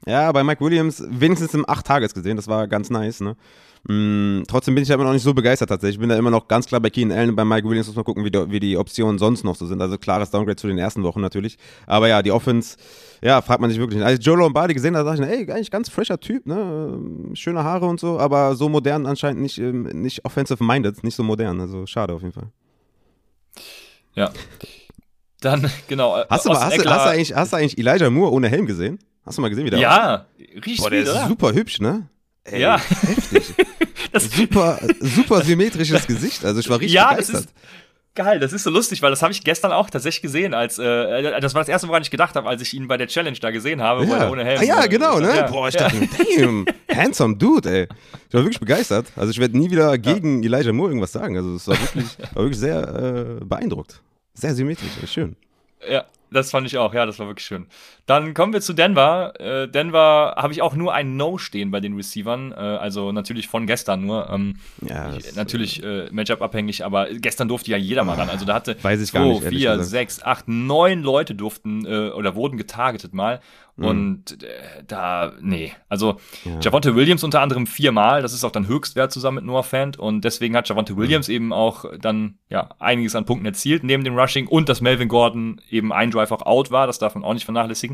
[0.06, 3.36] Ja, bei Mike Williams wenigstens im 8 Tages gesehen, das war ganz nice, ne?
[3.86, 5.96] Mm, trotzdem bin ich aber noch nicht so begeistert tatsächlich.
[5.96, 7.36] Ich bin da immer noch ganz klar bei Keenan Allen.
[7.36, 9.82] Bei Mike Williams muss man gucken, wie die, wie die Optionen sonst noch so sind.
[9.82, 11.58] Also klares Downgrade zu den ersten Wochen natürlich.
[11.86, 12.78] Aber ja, die Offense,
[13.22, 14.06] ja, fragt man sich wirklich nicht.
[14.06, 16.98] Als ich Joe Lombardi gesehen habe, dachte ich, ey, eigentlich ganz fresher Typ, ne?
[17.34, 21.60] Schöne Haare und so, aber so modern anscheinend nicht, ähm, nicht offensive-minded, nicht so modern.
[21.60, 22.52] Also schade auf jeden Fall.
[24.16, 24.32] Ja.
[25.42, 26.24] Dann, genau.
[26.30, 28.66] Hast du, mal, hast, du, hast, du eigentlich, hast du eigentlich Elijah Moore ohne Helm
[28.66, 29.00] gesehen?
[29.26, 30.26] Hast du mal gesehen, wie der Ja,
[30.66, 32.08] riecht Boah, der ist super hübsch, ne?
[32.44, 32.78] Ey, ja.
[32.78, 33.54] Heftig.
[34.18, 36.44] super, super symmetrisches Gesicht.
[36.44, 37.36] Also ich war richtig ja, begeistert.
[37.36, 37.54] Das ist
[38.16, 41.40] Geil, das ist so lustig, weil das habe ich gestern auch tatsächlich gesehen, als äh,
[41.42, 43.50] das war das erste, woran ich gedacht habe, als ich ihn bei der Challenge da
[43.50, 44.10] gesehen habe, ja.
[44.10, 44.60] wo er ohne Helm.
[44.60, 45.36] Ah, ja, genau, ne?
[45.36, 45.48] Ja.
[45.48, 46.08] Boah, ich dachte,
[46.38, 47.88] damn, handsome dude, ey.
[48.28, 49.08] Ich war wirklich begeistert.
[49.16, 50.52] Also ich werde nie wieder gegen ja.
[50.52, 51.36] Elijah Moore irgendwas sagen.
[51.38, 54.00] Also es war wirklich, war wirklich sehr äh, beeindruckt.
[54.36, 55.36] Sehr symmetrisch, schön.
[55.90, 57.66] Ja, das fand ich auch, ja, das war wirklich schön.
[58.06, 59.34] Dann kommen wir zu Denver.
[59.40, 63.48] Äh, Denver habe ich auch nur ein No stehen bei den Receivern, äh, also natürlich
[63.48, 64.30] von gestern nur.
[64.30, 68.30] Ähm, ja, ich, natürlich äh, Matchup abhängig, aber gestern durfte ja jeder mal ran.
[68.30, 72.10] Also da hatte Weiß ich zwei, gar nicht, vier, sechs, acht, neun Leute durften äh,
[72.10, 73.40] oder wurden getargetet mal.
[73.76, 73.86] Mhm.
[73.86, 75.72] Und äh, da, nee.
[75.90, 76.60] Also ja.
[76.62, 79.98] Javonte Williams unter anderem viermal, das ist auch dann Höchstwert zusammen mit Noah Fant.
[79.98, 81.34] Und deswegen hat Javonte Williams mhm.
[81.34, 85.60] eben auch dann ja einiges an Punkten erzielt neben dem Rushing und dass Melvin Gordon
[85.70, 87.93] eben ein Drive auch out war, das darf man auch nicht vernachlässigen.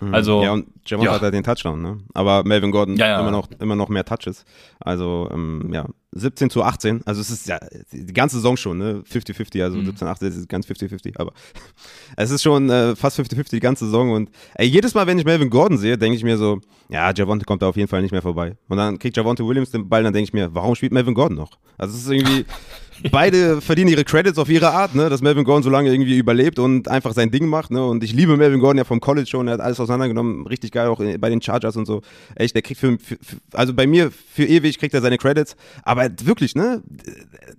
[0.00, 0.14] Mhm.
[0.14, 1.14] Also, ja, und Javonte ja.
[1.14, 1.98] hat ja den Touchdown, ne?
[2.14, 3.20] Aber Melvin Gordon ja, ja.
[3.20, 4.44] immer noch immer noch mehr Touches.
[4.78, 7.02] Also ähm, ja, 17 zu 18.
[7.04, 7.58] Also es ist ja
[7.92, 9.02] die ganze Saison schon, ne?
[9.10, 9.86] 50-50, also mhm.
[9.86, 11.32] 17 18 ist ganz 50-50, aber
[12.16, 14.12] es ist schon äh, fast 50-50 die ganze Saison.
[14.12, 17.44] Und ey, jedes Mal, wenn ich Melvin Gordon sehe, denke ich mir so, ja, Javonte
[17.44, 18.56] kommt da auf jeden Fall nicht mehr vorbei.
[18.68, 21.36] Und dann kriegt Javonte Williams den Ball, dann denke ich mir, warum spielt Melvin Gordon
[21.36, 21.58] noch?
[21.76, 22.44] Also es ist irgendwie.
[23.10, 25.08] beide verdienen ihre Credits auf ihre Art, ne?
[25.08, 27.70] dass Melvin Gordon so lange irgendwie überlebt und einfach sein Ding macht.
[27.70, 27.84] Ne?
[27.84, 30.88] Und ich liebe Melvin Gordon ja vom College schon, er hat alles auseinandergenommen, richtig geil
[30.88, 32.02] auch bei den Chargers und so.
[32.34, 33.16] Echt, der kriegt für, für,
[33.52, 36.82] also bei mir für ewig kriegt er seine Credits, aber wirklich, ne,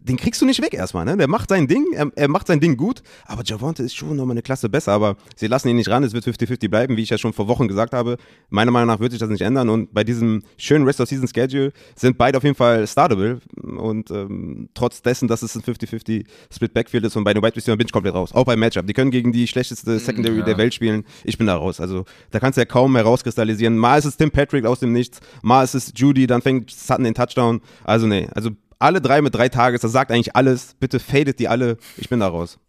[0.01, 1.17] den kriegst du nicht weg erstmal, ne?
[1.17, 4.33] Der macht sein Ding, er, er macht sein Ding gut, aber Javonte ist schon nochmal
[4.33, 7.09] eine Klasse besser, aber sie lassen ihn nicht ran, es wird 50-50 bleiben, wie ich
[7.09, 8.17] ja schon vor Wochen gesagt habe.
[8.49, 11.27] Meiner Meinung nach wird sich das nicht ändern und bei diesem schönen Rest of Season
[11.27, 15.87] Schedule sind beide auf jeden Fall startable und ähm, trotz dessen, dass es ein 50-50
[15.87, 18.33] 50 Split Backfield ist und bei den Wide Receiver bin ich komplett raus.
[18.33, 18.87] Auch beim Matchup.
[18.87, 20.45] Die können gegen die schlechteste Secondary ja.
[20.45, 21.05] der Welt spielen.
[21.23, 21.79] Ich bin da raus.
[21.79, 23.77] Also da kannst du ja kaum mehr rauskristallisieren.
[23.77, 27.03] Mal ist es Tim Patrick aus dem Nichts, mal ist es Judy, dann fängt Sutton
[27.03, 27.61] den Touchdown.
[27.83, 30.75] Also nee, also alle drei mit drei Tages, das sagt eigentlich alles.
[30.79, 31.77] Bitte fadet die alle.
[31.97, 32.59] Ich bin da raus.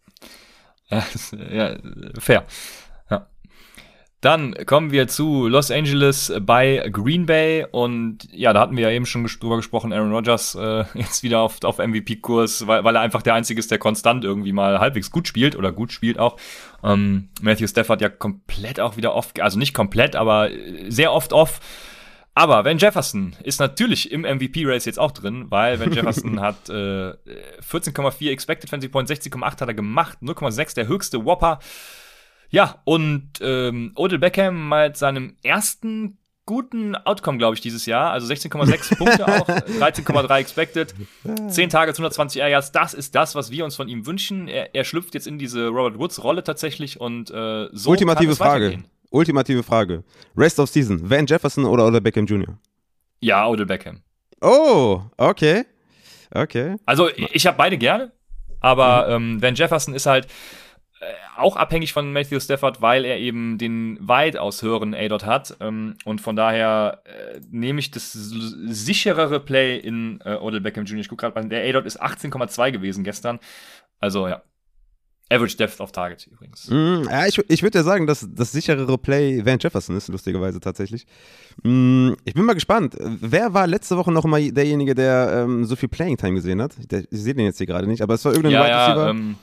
[0.89, 1.77] Ja
[2.19, 2.45] fair.
[4.21, 8.91] Dann kommen wir zu Los Angeles bei Green Bay und ja, da hatten wir ja
[8.91, 13.01] eben schon drüber gesprochen, Aaron Rodgers äh, jetzt wieder auf, auf MVP-Kurs, weil, weil er
[13.01, 16.37] einfach der Einzige ist, der konstant irgendwie mal halbwegs gut spielt oder gut spielt auch.
[16.83, 20.49] Ähm, Matthew Stafford ja komplett auch wieder off, also nicht komplett, aber
[20.87, 21.59] sehr oft off.
[22.35, 27.13] Aber Van Jefferson ist natürlich im MVP-Race jetzt auch drin, weil Van Jefferson hat äh,
[27.67, 31.57] 14,4 Expected Fantasy Points, 60,8 hat er gemacht, 0,6 der höchste Whopper.
[32.51, 38.11] Ja, und ähm, Odell Beckham mit seinem ersten guten Outcome, glaube ich, dieses Jahr.
[38.11, 40.93] Also 16,6 Punkte auch, 13,3 expected,
[41.47, 42.73] 10 Tage, 120 Air Yards.
[42.73, 44.49] Das ist das, was wir uns von ihm wünschen.
[44.49, 48.83] Er, er schlüpft jetzt in diese Robert Woods-Rolle tatsächlich und äh, so Ultimative Frage.
[49.11, 50.03] Ultimative Frage.
[50.35, 51.09] Rest of Season.
[51.09, 52.57] Van Jefferson oder Odell Beckham Jr.?
[53.21, 54.01] Ja, Odell Beckham.
[54.41, 55.63] Oh, okay.
[56.33, 56.75] Okay.
[56.85, 58.11] Also ich habe beide gerne,
[58.59, 59.33] aber mhm.
[59.33, 60.27] ähm, Van Jefferson ist halt
[61.37, 65.57] auch abhängig von Matthew Stafford, weil er eben den weitaus höheren A-Dot hat.
[65.59, 70.99] Ähm, und von daher äh, nehme ich das sicherere Play in äh, Odell Beckham Jr.
[70.99, 73.39] Ich gucke gerade, der A-Dot ist 18,2 gewesen gestern.
[73.99, 74.43] Also ja.
[75.31, 76.69] Average Depth of Target übrigens.
[76.69, 80.59] Mm, ja, ich, ich würde ja sagen, dass das sicherere Play Van Jefferson ist, lustigerweise
[80.59, 81.07] tatsächlich.
[81.63, 82.97] Mm, ich bin mal gespannt.
[82.99, 86.73] Wer war letzte Woche noch mal derjenige, der ähm, so viel Playing Time gesehen hat?
[86.91, 89.03] Der, ich sehe den jetzt hier gerade nicht, aber es war irgendein ja, Wide Receiver.
[89.05, 89.35] Ja, ähm,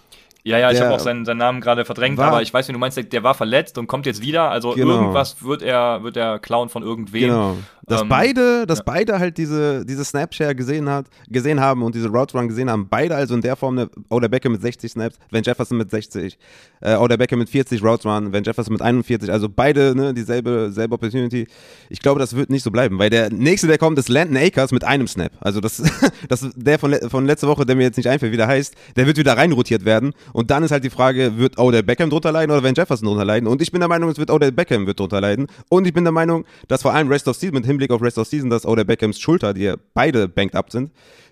[0.45, 2.73] ja, ja, ich habe auch seinen, seinen Namen gerade verdrängt, war, aber ich weiß, wie
[2.73, 4.51] du meinst, der, der, war verletzt und kommt jetzt wieder.
[4.51, 4.95] Also genau.
[4.95, 7.31] irgendwas wird er, wird er klauen von irgendwem.
[7.31, 7.57] Genau.
[7.89, 8.85] Dass ähm, beide, dass ja.
[8.87, 12.89] beide halt diese, diese Snapshare gesehen hat, gesehen haben und diese Route Run gesehen haben.
[12.89, 16.39] Beide also in der Form eine Oder Becker mit 60 Snaps, Van Jefferson mit 60,
[16.81, 19.31] äh, Oder Becker mit 40 Route Run, Van Jefferson mit 41.
[19.33, 21.47] Also beide, ne, dieselbe, selbe Opportunity.
[21.89, 24.71] Ich glaube, das wird nicht so bleiben, weil der nächste, der kommt, ist Landon Akers
[24.73, 25.33] mit einem Snap.
[25.41, 25.83] Also das,
[26.29, 29.07] das der von, von letzter Woche, der mir jetzt nicht einfällt, wie der heißt, der
[29.07, 30.13] wird wieder reinrotiert werden.
[30.33, 33.25] Und dann ist halt die Frage, wird Oder Beckham drunter leiden oder Van Jefferson drunter
[33.25, 33.49] leiden?
[33.49, 35.47] Und ich bin der Meinung, es wird Oder Beckham wird drunter leiden.
[35.69, 38.19] Und ich bin der Meinung, dass vor allem Rest of Season mit Hinblick auf Rest
[38.19, 40.91] of Season, dass Oder Beckhams Schulter, die ja beide banked up sind,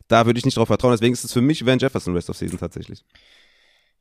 [0.08, 0.92] da würde ich nicht drauf vertrauen.
[0.92, 3.04] Deswegen ist es für mich Van Jefferson Rest of Season tatsächlich.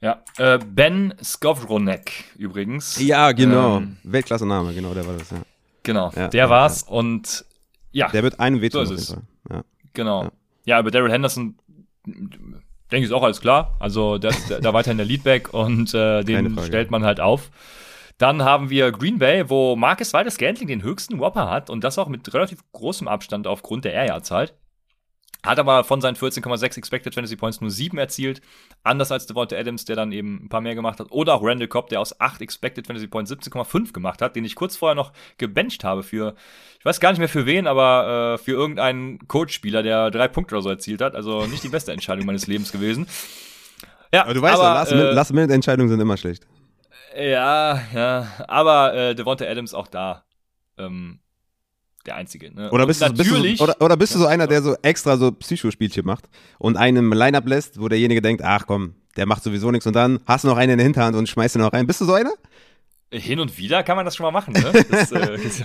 [0.02, 3.00] Ja, äh, Ben Skovronek übrigens.
[3.00, 3.78] Ja, genau.
[3.78, 5.42] Ähm, Weltklasse-Name, genau, der war das, ja.
[5.84, 6.94] Genau, ja, der ja, war's ja.
[6.94, 7.46] und
[7.92, 8.10] ja.
[8.10, 8.86] Der wird einen wehtun.
[8.86, 9.18] So ist es.
[9.50, 9.64] Ja.
[9.94, 10.30] Genau.
[10.66, 10.80] Ja.
[10.80, 11.56] über Daryl Henderson
[12.06, 13.76] denke ich ist auch alles klar.
[13.80, 17.50] Also der ist da weiterhin der Leadback und äh, den stellt man halt auf.
[18.18, 22.00] Dann haben wir Green Bay, wo Marcus Waldes Scantling den höchsten Whopper hat und das
[22.00, 24.54] auch mit relativ großem Abstand aufgrund der Air Yards halt.
[25.46, 28.42] Hat aber von seinen 14,6 Expected Fantasy Points nur 7 erzielt.
[28.84, 31.12] Anders als Devonta Adams, der dann eben ein paar mehr gemacht hat.
[31.12, 34.56] Oder auch Randall Cobb, der aus 8 Expected Fantasy Points 17,5 gemacht hat, den ich
[34.56, 36.34] kurz vorher noch gebencht habe für,
[36.80, 40.56] ich weiß gar nicht mehr für wen, aber äh, für irgendeinen Coach-Spieler, der drei Punkte
[40.56, 41.16] oder so erzielt hat.
[41.16, 43.06] Also nicht die beste Entscheidung meines Lebens gewesen.
[44.12, 46.48] Ja, aber du weißt aber, ja, Last-Minute-Entscheidungen äh, sind immer schlecht.
[47.18, 48.28] Ja, ja.
[48.48, 50.24] Aber äh, Devonta Adams auch da.
[50.78, 51.20] Ähm,
[52.06, 52.54] der Einzige.
[52.54, 52.70] Ne?
[52.72, 55.18] Oder bist, du, bist du so, oder, oder bist du so einer, der so extra
[55.18, 56.26] so Psychospielchen macht
[56.60, 60.20] und einem Line-Up lässt, wo derjenige denkt, ach komm, der macht sowieso nichts und dann
[60.26, 61.88] hast du noch einen in der Hinterhand und schmeißt ihn noch rein.
[61.88, 62.32] Bist du so einer?
[63.12, 64.72] Hin und wieder kann man das schon mal machen, ne?
[64.90, 65.64] Das, äh, ist,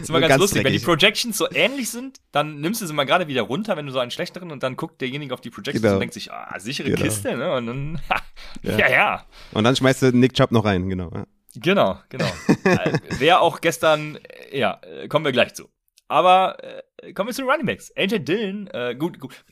[0.00, 0.62] ist immer ganz, ganz lustig.
[0.62, 0.64] Dreckig.
[0.64, 3.86] Wenn die Projections so ähnlich sind, dann nimmst du sie mal gerade wieder runter, wenn
[3.86, 5.94] du so einen schlechteren und dann guckt derjenige auf die Projections genau.
[5.94, 7.02] und denkt sich, ah, sichere genau.
[7.02, 7.54] Kiste, ne?
[7.54, 8.00] Und dann,
[8.62, 8.78] ja.
[8.78, 8.90] ja.
[8.90, 11.10] ja, Und dann schmeißt du Nick Chubb noch rein, genau.
[11.14, 11.26] Ja.
[11.54, 12.26] Genau, genau.
[12.64, 15.68] äh, Wer auch gestern, äh, ja, äh, kommen wir gleich zu.
[16.08, 17.92] Aber äh, kommen wir zu den Running Backs.
[17.96, 19.44] AJ Dillon, äh, gut, gut.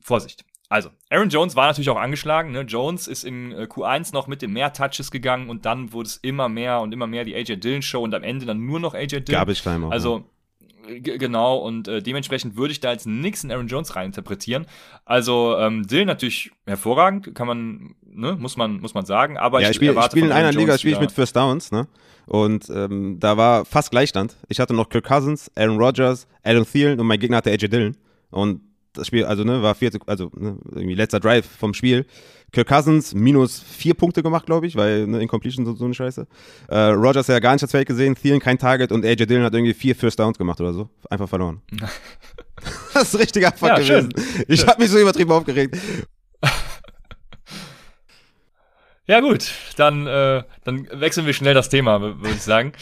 [0.00, 0.44] Vorsicht.
[0.74, 2.50] Also, Aaron Jones war natürlich auch angeschlagen.
[2.50, 2.62] Ne?
[2.62, 6.16] Jones ist im äh, Q1 noch mit den mehr Touches gegangen und dann wurde es
[6.16, 8.92] immer mehr und immer mehr die AJ Dillon Show und am Ende dann nur noch
[8.92, 9.38] AJ Dillon.
[9.38, 9.92] Garbage Time auch.
[9.92, 10.24] Also,
[11.00, 14.66] genau, und äh, dementsprechend würde ich da jetzt nichts in Aaron Jones reininterpretieren.
[15.04, 19.38] Also ähm, Dill natürlich hervorragend, kann man, ne, muss man, muss man sagen.
[19.38, 21.70] Aber ja, ich, ich spiele spiel in einer Liga, Jones spiele ich mit First Downs,
[21.70, 21.86] ne?
[22.26, 24.34] Und ähm, da war fast Gleichstand.
[24.48, 27.96] Ich hatte noch Kirk Cousins, Aaron Rodgers, Adam Thielen und mein Gegner hatte AJ Dillon.
[28.32, 32.06] Und das Spiel, also ne, war vierte, also ne, irgendwie letzter Drive vom Spiel.
[32.52, 36.26] Kirk Cousins minus vier Punkte gemacht, glaube ich, weil ne, Incompletion und so eine Scheiße.
[36.68, 39.42] Äh, Rodgers hat ja gar nicht das Feld gesehen, Thielen kein Target und AJ Dillon
[39.44, 40.88] hat irgendwie vier First Downs gemacht oder so.
[41.10, 41.60] Einfach verloren.
[42.94, 44.14] das ist richtiger Fuck Ja, gewesen.
[44.46, 45.76] Ich habe mich so übertrieben aufgeregt.
[49.06, 52.72] Ja, gut, dann, äh, dann wechseln wir schnell das Thema, wür- würde ich sagen.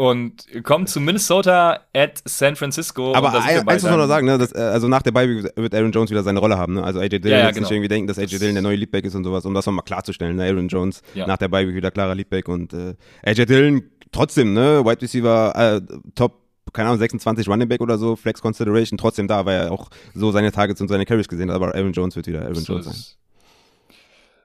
[0.00, 3.12] Und kommen zu Minnesota at San Francisco.
[3.14, 5.74] Aber ein, eins muss man noch sagen, ne, dass, äh, also nach der Bye wird
[5.74, 6.72] Aaron Jones wieder seine Rolle haben.
[6.74, 6.82] Ne?
[6.82, 7.66] Also AJ Dillon Ja, ja, jetzt genau.
[7.66, 9.84] nicht irgendwie denken, dass AJ Dillon der neue Leadback ist und sowas, um das nochmal
[9.84, 10.36] klarzustellen.
[10.36, 10.44] Ne?
[10.44, 11.26] Aaron Jones Ja.
[11.26, 15.80] nach der Bye wieder klarer Leadback und äh, AJ Dillon trotzdem, ne, Wide Receiver, äh,
[16.14, 16.40] Top,
[16.72, 20.32] keine Ahnung, 26 Running Back oder so, Flex Consideration, trotzdem da, weil er auch so
[20.32, 21.56] seine Targets und seine Carries gesehen hat.
[21.56, 22.94] Aber Aaron Jones wird wieder Aaron So Jones sein.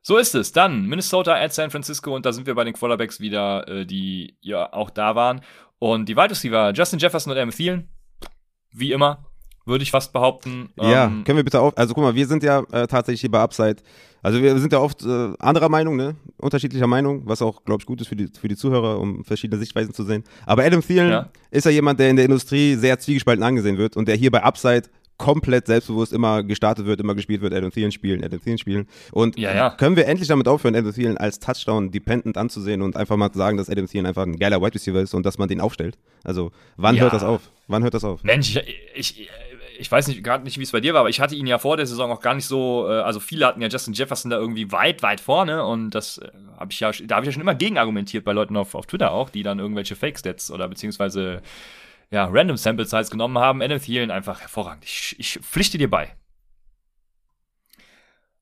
[0.08, 0.52] So ist es.
[0.52, 4.38] Dann Minnesota at San Francisco und da sind wir bei den Quarterbacks wieder, äh, die
[4.40, 5.42] ja auch da waren.
[5.80, 7.90] Und die Wide Receiver, Justin Jefferson und Adam Thielen,
[8.72, 9.26] wie immer,
[9.66, 10.70] würde ich fast behaupten.
[10.80, 11.76] Ja, Ähm, können wir bitte auf.
[11.76, 13.78] Also guck mal, wir sind ja äh, tatsächlich hier bei Upside.
[14.22, 16.16] Also wir sind ja oft äh, anderer Meinung, ne?
[16.38, 19.60] Unterschiedlicher Meinung, was auch, glaube ich, gut ist für die, für die Zuhörer, um verschiedene
[19.60, 20.24] Sichtweisen zu sehen.
[20.46, 21.30] Aber Adam Thielen Ja.
[21.50, 24.44] ist ja jemand, der in der Industrie sehr zwiegespalten angesehen wird und der hier bei
[24.44, 24.84] Upside
[25.18, 28.88] komplett selbstbewusst immer gestartet wird, immer gespielt wird, Adam Thielen spielen, Adam Thielen spielen.
[29.12, 29.70] Und Ja, ja.
[29.70, 33.70] können wir endlich damit aufhören, Adam Thielen als Touchdown-dependent anzusehen und einfach mal sagen, dass
[33.70, 35.98] Adam Thielen einfach ein geiler Wide Receiver ist und dass man den aufstellt?
[36.24, 37.04] Also, wann Ja.
[37.04, 37.50] hört das auf?
[37.68, 38.24] Wann hört das auf?
[38.24, 38.58] Mensch,
[38.94, 39.30] ich, ich,
[39.80, 41.58] ich weiß nicht, gerade nicht, wie es bei dir war, aber ich hatte ihn ja
[41.60, 44.38] vor der Saison auch gar nicht so, äh, also viele hatten ja Justin Jefferson da
[44.38, 47.42] irgendwie weit, weit vorne und das äh, habe ich ja, da habe ich ja schon
[47.42, 51.42] immer gegen argumentiert bei Leuten auf, auf Twitter auch, die dann irgendwelche Fake-Stats oder beziehungsweise
[52.12, 53.62] ja, Random Sample Size genommen haben.
[53.62, 54.86] Adam Thielen einfach hervorragend.
[54.86, 56.16] Ich, ich pflichte dir bei.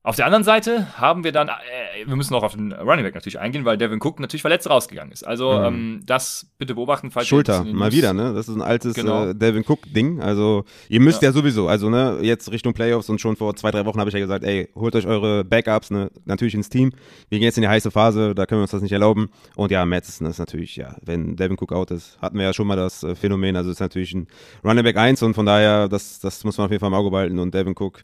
[0.06, 3.14] Auf der anderen Seite haben wir dann, äh, wir müssen auch auf den Running Back
[3.14, 5.26] natürlich eingehen, weil Devin Cook natürlich verletzt rausgegangen ist.
[5.26, 5.64] Also Mhm.
[5.64, 8.34] ähm, das bitte beobachten, falls ihr Schulter, mal wieder, ne?
[8.34, 9.28] Das ist ein altes Genau.
[9.28, 10.20] äh, Devin Cook-Ding.
[10.20, 11.30] Also, ihr müsst ja.
[11.30, 11.32] Ja.
[11.32, 14.20] sowieso, also, ne, jetzt Richtung Playoffs und schon vor zwei, drei Wochen habe ich ja
[14.20, 16.92] gesagt, ey, holt euch eure Backups, ne, natürlich ins Team.
[17.30, 19.30] Wir gehen jetzt in die heiße Phase, da können wir uns das nicht erlauben.
[19.56, 22.66] Und ja, Madison ist natürlich, ja, wenn Devin Cook out ist, hatten wir ja schon
[22.66, 24.26] mal das äh, Phänomen, also ist natürlich ein
[24.62, 27.10] Running Back 1 und von daher, das, das muss man auf jeden Fall im Auge
[27.10, 28.02] behalten und Devin Cook,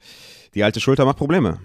[0.54, 1.58] die alte Schulter macht Probleme.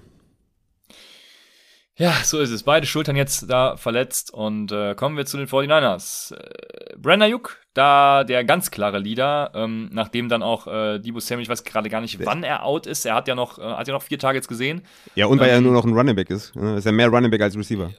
[1.98, 2.64] Ja, so ist es.
[2.64, 6.36] Beide Schultern jetzt da verletzt und äh, kommen wir zu den 49ers.
[6.36, 11.44] Äh, Brandon Ayuk, da der ganz klare Leader, ähm, nachdem dann auch äh, Debo Samuel,
[11.44, 13.06] ich weiß gerade gar nicht, wann er out ist.
[13.06, 14.82] Er hat ja noch, äh, hat ja noch vier Targets gesehen.
[15.16, 16.54] Ja, und weil er Ähm, nur noch ein Running Back ist.
[16.56, 16.76] Ne?
[16.78, 17.90] Ist ja mehr Running Back als Receiver.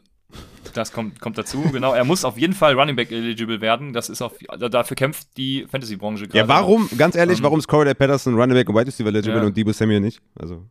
[0.74, 1.94] Das kommt, kommt dazu, genau.
[1.94, 3.94] Er muss auf jeden Fall Running Back eligible werden.
[3.94, 6.36] Das ist auf, dafür kämpft die Fantasy-Branche gerade.
[6.38, 9.38] Ja, warum, ganz ehrlich, Ähm, warum ist Corey Patterson Running Back und Wide Receiver eligible
[9.38, 9.44] Ja.
[9.46, 10.20] und Debo Samuel nicht?
[10.38, 10.66] Also.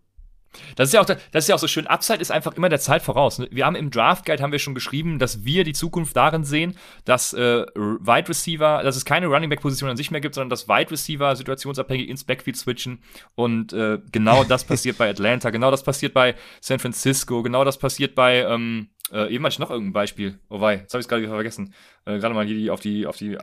[0.76, 1.88] Das ist ja auch, das ist ja auch so schön.
[1.88, 3.40] Upside ist einfach immer der Zeit voraus.
[3.40, 3.48] ne?
[3.52, 6.78] Wir haben im Draft Guide haben wir schon geschrieben, dass wir die Zukunft darin sehen,
[7.06, 10.50] dass äh, Wide Receiver, dass es keine Running Back Position an sich mehr gibt, sondern
[10.50, 13.00] dass Wide Receiver situationsabhängig ins Backfield switchen.
[13.36, 17.78] Und äh, genau das passiert bei Atlanta, genau das passiert bei San Francisco, genau das
[17.78, 20.40] passiert bei ähm, äh, eben hatte ich noch irgendein Beispiel.
[20.50, 21.74] Oh wei, jetzt habe ich es gerade wieder vergessen.
[22.06, 23.38] Äh, gerade mal hier die, auf die, auf die.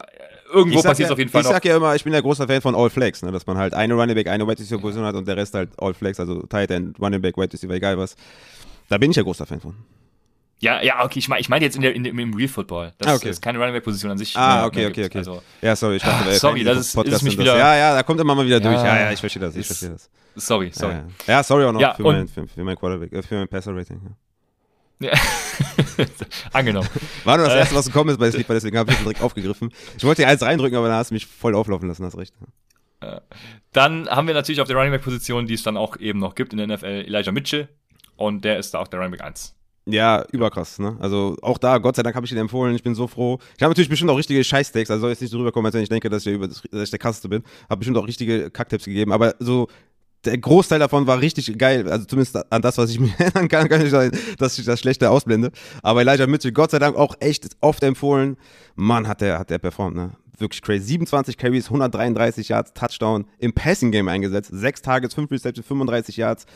[0.52, 1.52] Irgendwo Ich passiert es ja, auf jeden Fall ich noch.
[1.54, 3.74] sag ja immer, ich bin ja großer Fan von All Flags, ne, dass man halt
[3.74, 6.42] eine Running Back, eine Wide Receiver Position hat und der Rest halt All Flags, also
[6.42, 8.16] Tight End, Running Back, Wide Receiver, egal was.
[8.88, 9.74] Da bin ich ja großer Fan von.
[10.60, 12.92] Ja, ja, okay, ich meine ich mein jetzt in der, in im Real Football.
[12.98, 13.30] Das Ah, okay.
[13.30, 14.36] ist keine Running Back Position an sich.
[14.36, 15.18] Ah, okay, okay, okay.
[15.18, 17.54] Also, Ja, sorry, ich dachte, sorry, das ist- Podcast ist mich sind das.
[17.54, 18.76] wieder- Ja, ja, da kommt immer mal wieder durch.
[18.76, 20.08] Ja, Ja, ja, ich verstehe das, ich verstehe das.
[20.36, 20.92] sorry, sorry.
[20.92, 21.32] Ja, ja.
[21.34, 23.48] ja, sorry auch noch Ja, für, und- mein, für, für mein Quarterback, äh, für mein
[23.48, 24.00] Passer-Rating.
[24.04, 24.10] Ja.
[25.00, 25.12] Ja.
[26.52, 26.88] Angenommen.
[27.24, 27.58] War nur das Äh.
[27.58, 29.70] erste, was gekommen ist bei Sleeper, deswegen habe ich es direkt aufgegriffen.
[29.96, 32.34] Ich wollte dir eins reindrücken, aber dann hast du mich voll auflaufen lassen, hast recht.
[33.72, 36.34] Dann haben wir natürlich auf der Running Back Position, die es dann auch eben noch
[36.34, 37.68] gibt in der NFL, Elijah Mitchell.
[38.16, 39.54] Und der ist da auch der Running Back 1.
[39.86, 40.96] Ja, überkrass, ne?
[41.00, 43.40] Also auch da, Gott sei Dank habe ich ihn empfohlen, ich bin so froh.
[43.56, 45.82] Ich habe natürlich bestimmt auch richtige Scheißtakes, also soll jetzt nicht so rüberkommen, als wenn
[45.82, 47.42] ich denke, dass ich, der über, dass ich der krasseste bin.
[47.68, 49.66] Habe bestimmt auch richtige Kacktipps gegeben, aber so
[50.24, 53.68] der Großteil davon war richtig geil, also zumindest an das, was ich mir erinnern kann,
[53.68, 55.50] kann ich sagen, dass ich das Schlechte ausblende.
[55.82, 58.36] Aber Elijah Mitchell, Gott sei Dank auch echt oft empfohlen.
[58.74, 60.12] Mann, hat der, hat der performt, ne?
[60.38, 60.84] Wirklich crazy.
[60.84, 64.50] 27 Carries, 133 Yards, Touchdown im Passing Game eingesetzt.
[64.52, 66.46] 6 Targets, 5 Receptions, 35 Yards.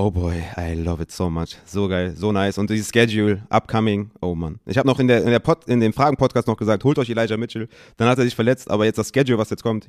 [0.00, 1.56] Oh boy, I love it so much.
[1.64, 2.56] So geil, so nice.
[2.56, 4.60] Und dieses Schedule, upcoming, oh Mann.
[4.64, 7.10] Ich habe noch in, der, in, der Pod, in dem Fragen-Podcast noch gesagt, holt euch
[7.10, 7.68] Elijah Mitchell.
[7.96, 9.88] Dann hat er sich verletzt, aber jetzt das Schedule, was jetzt kommt.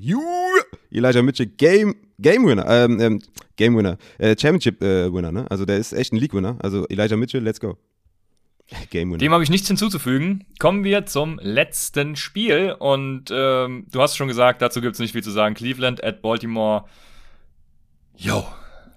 [0.89, 3.21] Elijah Mitchell, Game, Game Winner, ähm, ähm,
[3.55, 5.45] Game Winner, äh, Championship äh, Winner, ne?
[5.51, 6.57] Also der ist echt ein League Winner.
[6.57, 7.77] Also Elijah Mitchell, let's go.
[8.89, 9.19] Game Winner.
[9.19, 10.43] Dem habe ich nichts hinzuzufügen.
[10.57, 12.75] Kommen wir zum letzten Spiel.
[12.79, 15.53] Und ähm, du hast schon gesagt, dazu gibt es nicht viel zu sagen.
[15.53, 16.85] Cleveland at Baltimore.
[18.17, 18.43] Yo.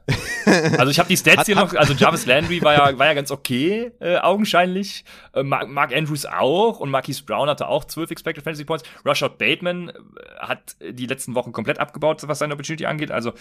[0.78, 3.30] also ich habe die Stats hier noch, also Jarvis Landry war ja, war ja ganz
[3.30, 5.04] okay, äh, augenscheinlich.
[5.32, 8.84] Äh, Mark, Mark, Andrews auch und Marquise Brown hatte auch 12 Expected Fantasy Points.
[9.04, 9.92] Rashad Bateman äh,
[10.40, 13.10] hat die letzten Wochen komplett abgebaut, was seine Opportunity angeht.
[13.10, 13.32] Also,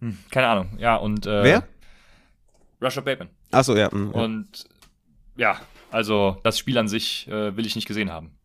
[0.00, 0.68] hm, keine Ahnung.
[0.78, 1.62] Ja, und äh, Wer?
[2.80, 3.30] Rashad Bateman.
[3.50, 3.88] Achso, ja.
[3.90, 4.22] Mh, ja.
[4.22, 4.68] Und
[5.36, 8.35] ja, also das Spiel an sich äh, will ich nicht gesehen haben.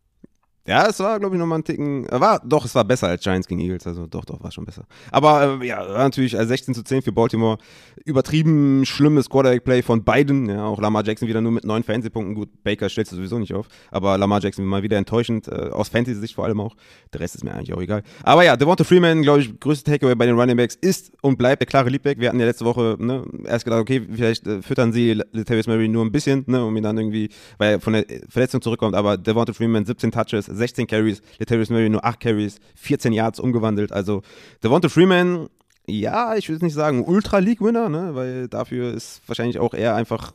[0.64, 2.08] Ja, es war, glaube ich, nochmal ein Ticken.
[2.08, 3.84] äh, War, doch, es war besser als Giants gegen Eagles.
[3.84, 4.84] Also doch, doch, war schon besser.
[5.10, 7.58] Aber äh, ja, natürlich äh, 16 zu 10 für Baltimore.
[8.04, 10.48] Übertrieben schlimmes Quarterback-Play von beiden.
[10.48, 12.34] Ja, auch Lamar Jackson wieder nur mit neun Fantasy-Punkten.
[12.36, 13.66] Gut, Baker stellt sowieso nicht auf.
[13.90, 15.48] Aber Lamar Jackson mal wieder enttäuschend.
[15.48, 16.76] Äh, aus Fantasy-Sicht vor allem auch.
[17.12, 18.04] Der Rest ist mir eigentlich auch egal.
[18.22, 21.60] Aber ja, Devonta Freeman, glaube ich, größte Takeaway bei den Running Backs ist und bleibt
[21.60, 22.20] der klare Leadback.
[22.20, 25.88] Wir hatten ja letzte Woche ne, erst gedacht, okay, vielleicht äh, füttern sie Latavius Murray
[25.88, 28.94] nur ein bisschen, ne, um ihn dann irgendwie, weil er von der Verletzung zurückkommt.
[28.94, 31.22] Aber Devonta Freeman 17 Touches, 16 Carries.
[31.38, 33.92] Latavius Murray nur 8 Carries, 14 Yards umgewandelt.
[33.92, 34.22] Also
[34.62, 35.48] Devonta Freeman,
[35.86, 39.94] ja, ich würde nicht sagen Ultra League Winner, ne, weil dafür ist wahrscheinlich auch eher
[39.94, 40.32] einfach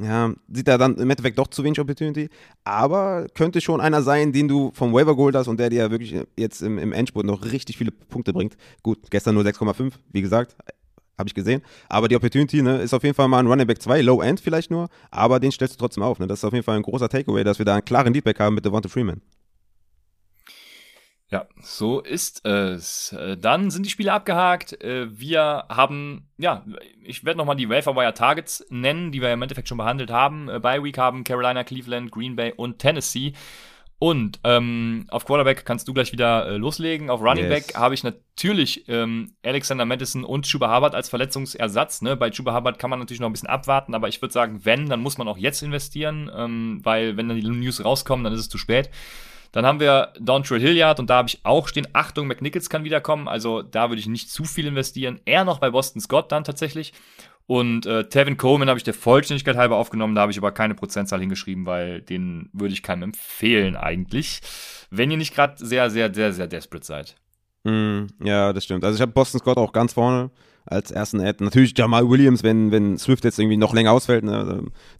[0.00, 2.28] ja, sieht er dann im Endeffekt doch zu wenig Opportunity,
[2.64, 6.14] aber könnte schon einer sein, den du vom Waiver geholt hast und der dir wirklich
[6.36, 8.56] jetzt im, im Endspurt noch richtig viele Punkte bringt.
[8.82, 10.54] Gut, gestern nur 6,5, wie gesagt,
[11.16, 11.62] habe ich gesehen.
[11.88, 14.38] Aber die Opportunity ne, ist auf jeden Fall mal ein Running Back 2, Low End
[14.38, 16.18] vielleicht nur, aber den stellst du trotzdem auf.
[16.18, 16.26] Ne?
[16.26, 18.54] Das ist auf jeden Fall ein großer Takeaway, dass wir da einen klaren Leadback haben
[18.54, 19.22] mit Devonta Freeman.
[21.28, 23.12] Ja, so ist es.
[23.12, 24.80] Äh, Dann sind die Spiele abgehakt.
[24.82, 26.64] Äh, Wir haben, ja,
[27.02, 30.48] ich werde nochmal die Waiver Wire Targets nennen, die wir im Endeffekt schon behandelt haben.
[30.48, 33.32] Äh, Bye Week haben Carolina, Cleveland, Green Bay und Tennessee.
[33.98, 37.08] Und ähm, auf Quarterback kannst du gleich wieder äh, loslegen.
[37.08, 37.66] Auf Running Yes.
[37.66, 42.02] Back habe ich natürlich ähm, Alexander Madison und Chuba Hubbard als Verletzungsersatz.
[42.02, 42.14] Ne?
[42.14, 44.90] Bei Chuba Hubbard kann man natürlich noch ein bisschen abwarten, aber ich würde sagen, wenn,
[44.90, 48.40] dann muss man auch jetzt investieren, ähm, weil wenn dann die News rauskommen, dann ist
[48.40, 48.90] es zu spät.
[49.52, 53.28] Dann haben wir Dontrell Hilliard und da habe ich auch stehen, Achtung, McNichols kann wiederkommen.
[53.28, 55.20] Also da würde ich nicht zu viel investieren.
[55.24, 56.92] Eher noch bei Boston Scott dann tatsächlich.
[57.46, 60.74] Und äh, Tevin Coleman habe ich der Vollständigkeit halber aufgenommen, da habe ich aber keine
[60.74, 64.40] Prozentzahl hingeschrieben, weil den würde ich keinem empfehlen eigentlich.
[64.90, 67.16] Wenn ihr nicht gerade sehr, sehr, sehr, sehr desperate seid.
[67.62, 68.84] Mm, ja, das stimmt.
[68.84, 70.30] Also ich habe Boston Scott auch ganz vorne
[70.66, 71.42] als ersten Ad.
[71.42, 74.32] Natürlich Jamal Williams, wenn, wenn Swift jetzt irgendwie noch länger ausfällt, ne,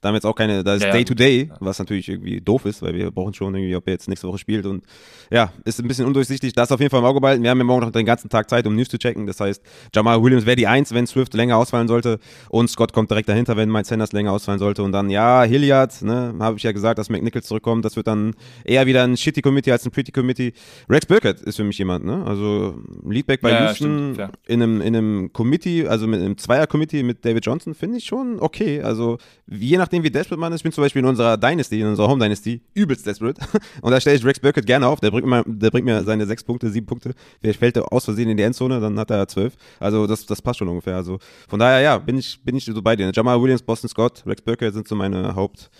[0.00, 1.56] da haben wir jetzt auch keine, da ist Ja, ja, Day-to-Day, gut.
[1.60, 4.38] was natürlich irgendwie doof ist, weil wir brauchen schon irgendwie, ob er jetzt nächste Woche
[4.38, 4.84] spielt und
[5.30, 6.52] ja, ist ein bisschen undurchsichtig.
[6.52, 7.42] Das auf jeden Fall im Auge behalten.
[7.42, 9.26] Wir haben ja morgen noch den ganzen Tag Zeit, um News zu checken.
[9.26, 9.60] Das heißt,
[9.94, 13.56] Jamal Williams wäre die Eins, wenn Swift länger ausfallen sollte und Scott kommt direkt dahinter,
[13.56, 16.98] wenn Miles Sanders länger ausfallen sollte und dann, ja, Hilliard, ne, habe ich ja gesagt,
[16.98, 20.52] dass McNichols zurückkommt, das wird dann eher wieder ein Shitty Committee als ein Pretty Committee.
[20.88, 24.30] Rex Burkett ist für mich jemand, ne, also Leadback bei Ja, ja, Houston stimmt, ja.
[24.46, 25.55] in einem, in einem Committee,
[25.88, 28.82] also mit einem Zweier-Committee mit David Johnson, finde ich schon okay.
[28.82, 31.86] Also, je nachdem, wie desperate man ist, ich bin zum Beispiel in unserer Dynasty, in
[31.86, 33.40] unserer Home Dynasty, übelst desperate.
[33.80, 35.00] Und da stelle ich Rex Burkett gerne auf.
[35.00, 37.14] Der bringt, mir, der bringt mir seine sechs Punkte, sieben Punkte.
[37.40, 39.54] Vielleicht fällt er aus Versehen in die Endzone, dann hat er zwölf.
[39.80, 40.96] Also, das, das passt schon ungefähr.
[40.96, 43.10] Also, von daher, ja, bin ich, bin ich so bei dir.
[43.14, 45.70] Jamal Williams, Boston Scott, Rex Burkett sind so meine Hauptziele.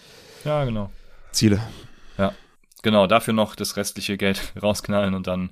[0.45, 0.91] Ja, genau.
[2.19, 2.33] Ja,
[2.83, 5.51] genau, dafür noch das restliche Geld rausknallen und dann,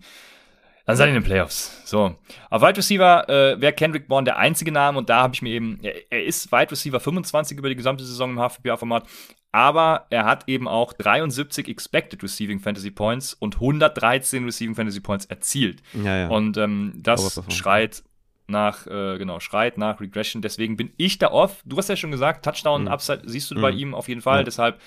[0.87, 1.82] dann seid ihr in den Playoffs.
[1.85, 2.14] So.
[2.51, 5.51] Auf Wide Receiver äh, wäre Kendrick Bourne der einzige Name und da habe ich mir
[5.51, 9.05] eben, er, er ist Wide Receiver 25 über die gesamte Saison im HFPA-Format,
[9.53, 15.26] aber er hat eben auch 73 Expected Receiving Fantasy Points und 113 Receiving Fantasy Points
[15.26, 15.82] erzielt.
[15.93, 16.28] Ja, ja.
[16.28, 18.03] Und ähm, das schreit
[18.47, 20.43] nach, äh, genau, schreit nach Regression.
[20.43, 21.63] Deswegen bin ich da off.
[21.65, 22.89] Du hast ja schon gesagt, Touchdown Mhm.
[22.89, 23.79] Upside siehst du bei Mhm.
[23.79, 24.39] ihm auf jeden Fall.
[24.39, 24.45] Ja.
[24.45, 24.81] Deshalb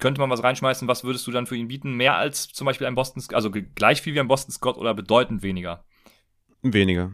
[0.00, 0.86] könnte man was reinschmeißen.
[0.88, 1.94] Was würdest du dann für ihn bieten?
[1.94, 5.42] Mehr als zum Beispiel ein Boston, also gleich viel wie ein Boston Scott oder bedeutend
[5.42, 5.84] weniger?
[6.62, 7.12] Weniger.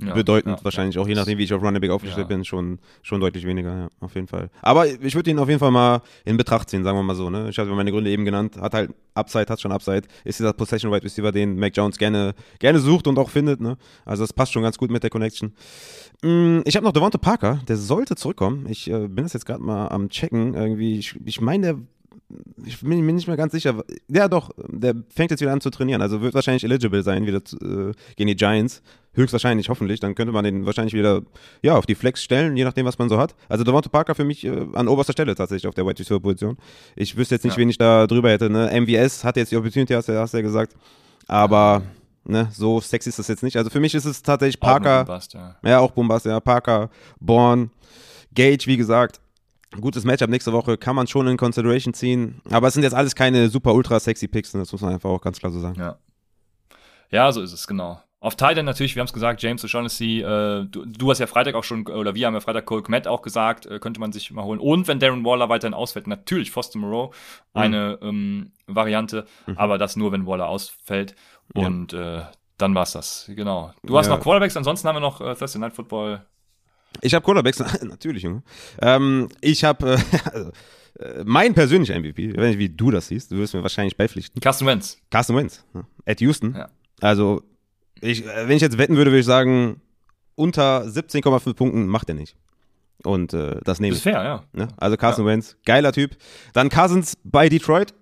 [0.00, 2.78] Ja, Bedeutend ja, wahrscheinlich, auch je nachdem, wie ich auf Running Back aufgestellt bin, schon,
[3.02, 4.48] schon deutlich weniger, ja, auf jeden Fall.
[4.62, 7.28] Aber ich würde ihn auf jeden Fall mal in Betracht ziehen, sagen wir mal so.
[7.28, 7.50] Ne?
[7.50, 10.90] Ich habe meine Gründe eben genannt, hat halt Upside, hat schon Upside, ist dieser Possession
[10.90, 13.60] Wide Receiver, den Mac Jones gerne, gerne sucht und auch findet.
[13.60, 13.76] Ne?
[14.06, 15.52] Also das passt schon ganz gut mit der Connection.
[16.22, 18.66] Mm, Ich habe noch Devonta Parker, der sollte zurückkommen.
[18.70, 20.54] Ich äh, bin das jetzt gerade mal am checken.
[20.54, 21.78] Irgendwie, ich, ich meine, der
[22.64, 23.82] ich bin mir nicht mehr ganz sicher.
[24.08, 26.02] Ja, doch, der fängt jetzt wieder an zu trainieren.
[26.02, 28.82] Also wird wahrscheinlich eligible sein wieder zu, äh, gegen die Giants.
[29.14, 30.00] Höchstwahrscheinlich, hoffentlich.
[30.00, 31.22] Dann könnte man den wahrscheinlich wieder
[31.62, 33.34] ja, auf die Flex stellen, je nachdem, was man so hat.
[33.48, 36.56] Also Devonta Parker für mich äh, an oberster Stelle tatsächlich auf der Wide Receiver Position.
[36.96, 37.60] Ich wüsste jetzt nicht, Ja.
[37.60, 38.48] wen ich da drüber hätte.
[38.48, 38.70] Ne?
[38.80, 40.74] MVS hat jetzt die Opportunity, hast du ja gesagt.
[41.28, 41.82] Aber
[42.24, 43.56] ne, so sexy ist das jetzt nicht.
[43.56, 45.02] Also für mich ist es tatsächlich Parker.
[45.02, 45.56] Auch noch Bust, ja.
[45.64, 46.40] Ja, auch Bombast, ja.
[46.40, 47.70] Parker, Born,
[48.34, 49.20] Gage, wie gesagt.
[49.80, 52.40] Gutes Matchup nächste Woche kann man schon in Consideration ziehen.
[52.50, 55.20] Aber es sind jetzt alles keine super ultra sexy Picks, das muss man einfach auch
[55.20, 55.78] ganz klar so sagen.
[55.78, 55.96] Ja.
[57.10, 58.00] Ja, so ist es, genau.
[58.20, 61.56] Auf Titan natürlich, wir haben es gesagt, James O'Shaughnessy, äh, du, du, hast ja Freitag
[61.56, 64.30] auch schon, oder wir haben ja Freitag Cole Kmet auch gesagt, äh, könnte man sich
[64.30, 64.60] mal holen.
[64.60, 67.60] Und wenn Darren Waller weiterhin ausfällt, natürlich Foster Moreau mhm.
[67.60, 69.58] eine ähm, Variante, mhm.
[69.58, 71.16] aber das nur, wenn Waller ausfällt.
[71.56, 71.66] Ja.
[71.66, 72.22] Und äh,
[72.58, 73.72] dann war's das, genau.
[73.82, 74.14] Du hast ja.
[74.14, 76.24] noch Quarterbacks, ansonsten haben wir noch äh, Thursday Night Football.
[77.00, 78.42] Ich habe Quarterbacks, natürlich, Junge.
[78.80, 79.98] Ähm, ich habe, äh,
[80.32, 80.50] also,
[80.98, 83.96] äh, mein persönlicher MVP, ich weiß nicht, wie du das siehst, du wirst mir wahrscheinlich
[83.96, 84.40] beipflichten.
[84.40, 84.98] Carsten Wentz.
[85.10, 85.84] Carsten Wentz, ja.
[86.06, 86.54] at Houston.
[86.54, 86.68] Ja.
[87.00, 87.42] Also
[88.00, 89.80] ich, äh, wenn ich jetzt wetten würde, würde ich sagen,
[90.34, 92.36] unter 17,5 Punkten macht er nicht.
[93.04, 93.98] Und äh, das nehme ich.
[93.98, 94.44] Ist fair, ja.
[94.56, 94.68] ja?
[94.76, 95.32] Also Carson ja.
[95.32, 96.16] Wentz, geiler Typ.
[96.52, 97.94] Dann Cousins bei Detroit.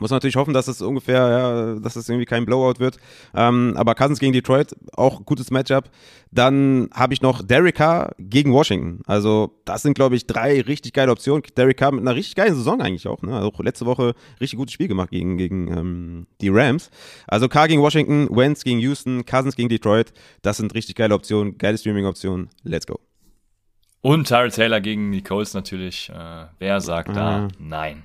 [0.00, 2.98] Muss natürlich hoffen, dass es ungefähr, ja, dass es irgendwie kein Blowout wird.
[3.34, 5.90] Ähm, aber Cousins gegen Detroit, auch gutes Matchup.
[6.30, 9.00] Dann habe ich noch Derek Carr gegen Washington.
[9.06, 11.42] Also, das sind, glaube ich, drei richtig geile Optionen.
[11.56, 13.22] Derek Carr mit einer richtig geilen Saison eigentlich auch.
[13.22, 13.34] Ne?
[13.34, 16.90] Also, letzte Woche richtig gutes Spiel gemacht gegen, gegen ähm, die Rams.
[17.26, 20.12] Also, Carr gegen Washington, Wentz gegen Houston, Cousins gegen Detroit.
[20.42, 22.50] Das sind richtig geile Optionen, geile Streaming-Optionen.
[22.62, 23.00] Let's go.
[24.00, 26.10] Und Tyrell Taylor gegen die Colts natürlich.
[26.10, 27.48] Äh, wer sagt da ah.
[27.58, 28.04] nein?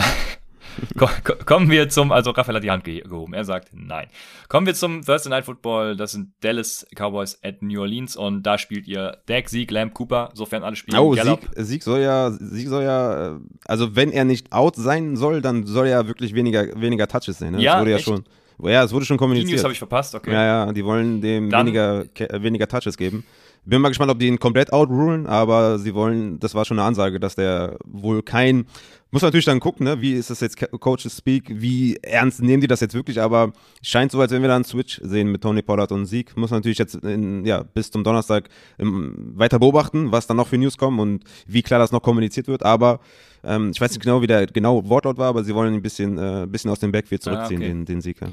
[1.44, 4.08] Kommen wir zum, also Raphael hat die Hand gehoben, er sagt nein.
[4.48, 8.58] Kommen wir zum Thursday Night Football, das sind Dallas Cowboys at New Orleans und da
[8.58, 10.98] spielt ihr Dak, Sieg, Lamb, Cooper, sofern alle spielen.
[10.98, 15.16] Oh, Sieg, Sieg soll ja, Sieg soll ja, äh, also wenn er nicht out sein
[15.16, 17.52] soll, dann soll er wirklich weniger, weniger Touches sehen.
[17.52, 17.60] Ne?
[17.62, 18.04] Ja, das wurde ja echt?
[18.06, 18.24] schon.
[18.62, 19.48] Ja, es wurde schon kommuniziert.
[19.48, 20.32] Die News habe ich verpasst, okay.
[20.32, 23.24] Ja, ja, die wollen dem weniger, weniger Touches geben.
[23.64, 26.88] Bin mal gespannt, ob die ihn komplett outrulen, aber sie wollen, das war schon eine
[26.88, 28.66] Ansage, dass der wohl kein,
[29.12, 32.60] muss man natürlich dann gucken, ne, wie ist das jetzt Coaches Speak, wie ernst nehmen
[32.60, 35.42] die das jetzt wirklich, aber scheint so, als wenn wir da einen Switch sehen mit
[35.42, 36.36] Tony Pollard und Sieg.
[36.36, 38.48] Muss man natürlich jetzt in, ja, bis zum Donnerstag
[38.78, 42.48] im, weiter beobachten, was dann noch für News kommen und wie klar das noch kommuniziert
[42.48, 42.98] wird, aber
[43.44, 46.18] ähm, ich weiß nicht genau, wie der genaue Wortlaut war, aber sie wollen ein bisschen,
[46.18, 47.72] äh, bisschen aus dem Backfield zurückziehen, ah, okay.
[47.72, 48.20] den, den Sieg.
[48.20, 48.28] Ja.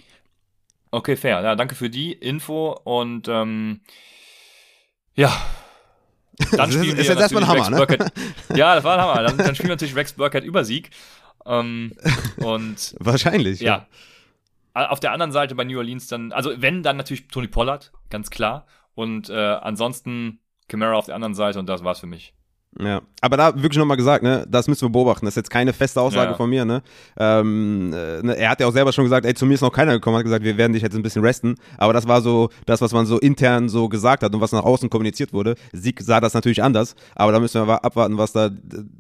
[0.92, 1.42] Okay, fair.
[1.42, 3.82] Ja, danke für die Info und ähm,
[5.20, 5.32] ja.
[6.52, 8.12] Dann spielen ist, ist jetzt erstmal ein Hammer, ne?
[8.56, 9.24] Ja, das war ein Hammer.
[9.24, 10.90] Dann, dann spielen wir natürlich Rex Burkhead über Sieg.
[11.46, 11.92] Ähm,
[12.38, 13.88] und Wahrscheinlich, ja.
[14.74, 14.90] ja.
[14.90, 18.30] Auf der anderen Seite bei New Orleans dann, also wenn, dann natürlich Tony Pollard, ganz
[18.30, 18.66] klar.
[18.96, 20.40] Und äh, ansonsten
[20.70, 22.34] Camara auf der anderen Seite und das war's für mich.
[22.78, 25.26] Ja, aber da wirklich nochmal gesagt, ne, das müssen wir beobachten.
[25.26, 26.38] Das ist jetzt keine feste Aussage ja.
[26.38, 26.84] von mir, ne?
[27.18, 29.72] Ähm, äh, ne, Er hat ja auch selber schon gesagt, ey, zu mir ist noch
[29.72, 31.56] keiner gekommen, hat gesagt, wir werden dich jetzt ein bisschen resten.
[31.78, 34.64] Aber das war so das, was man so intern so gesagt hat und was nach
[34.64, 35.56] außen kommuniziert wurde.
[35.74, 38.52] Sieg sah das natürlich anders, aber da müssen wir abwarten, was da,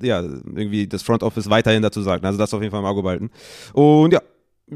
[0.01, 2.25] ja, irgendwie das Front Office weiterhin dazu sagt.
[2.25, 3.29] Also das auf jeden Fall im Auge behalten.
[3.73, 4.21] Und ja,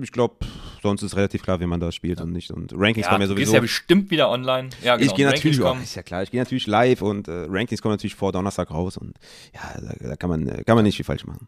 [0.01, 0.35] ich glaube,
[0.81, 2.25] sonst ist relativ klar, wie man da spielt ja.
[2.25, 2.51] und nicht.
[2.51, 3.35] Und Rankings ja, kommen ja sowieso.
[3.35, 4.69] Du gehst ja bestimmt wieder online.
[4.83, 5.11] Ja, genau.
[5.11, 7.93] Ich gehe natürlich, oh, ist ja klar, ich gehe natürlich live und äh, Rankings kommen
[7.93, 9.17] natürlich vor Donnerstag raus und
[9.53, 11.47] ja, da, da, kann, man, kann man nicht viel falsch machen.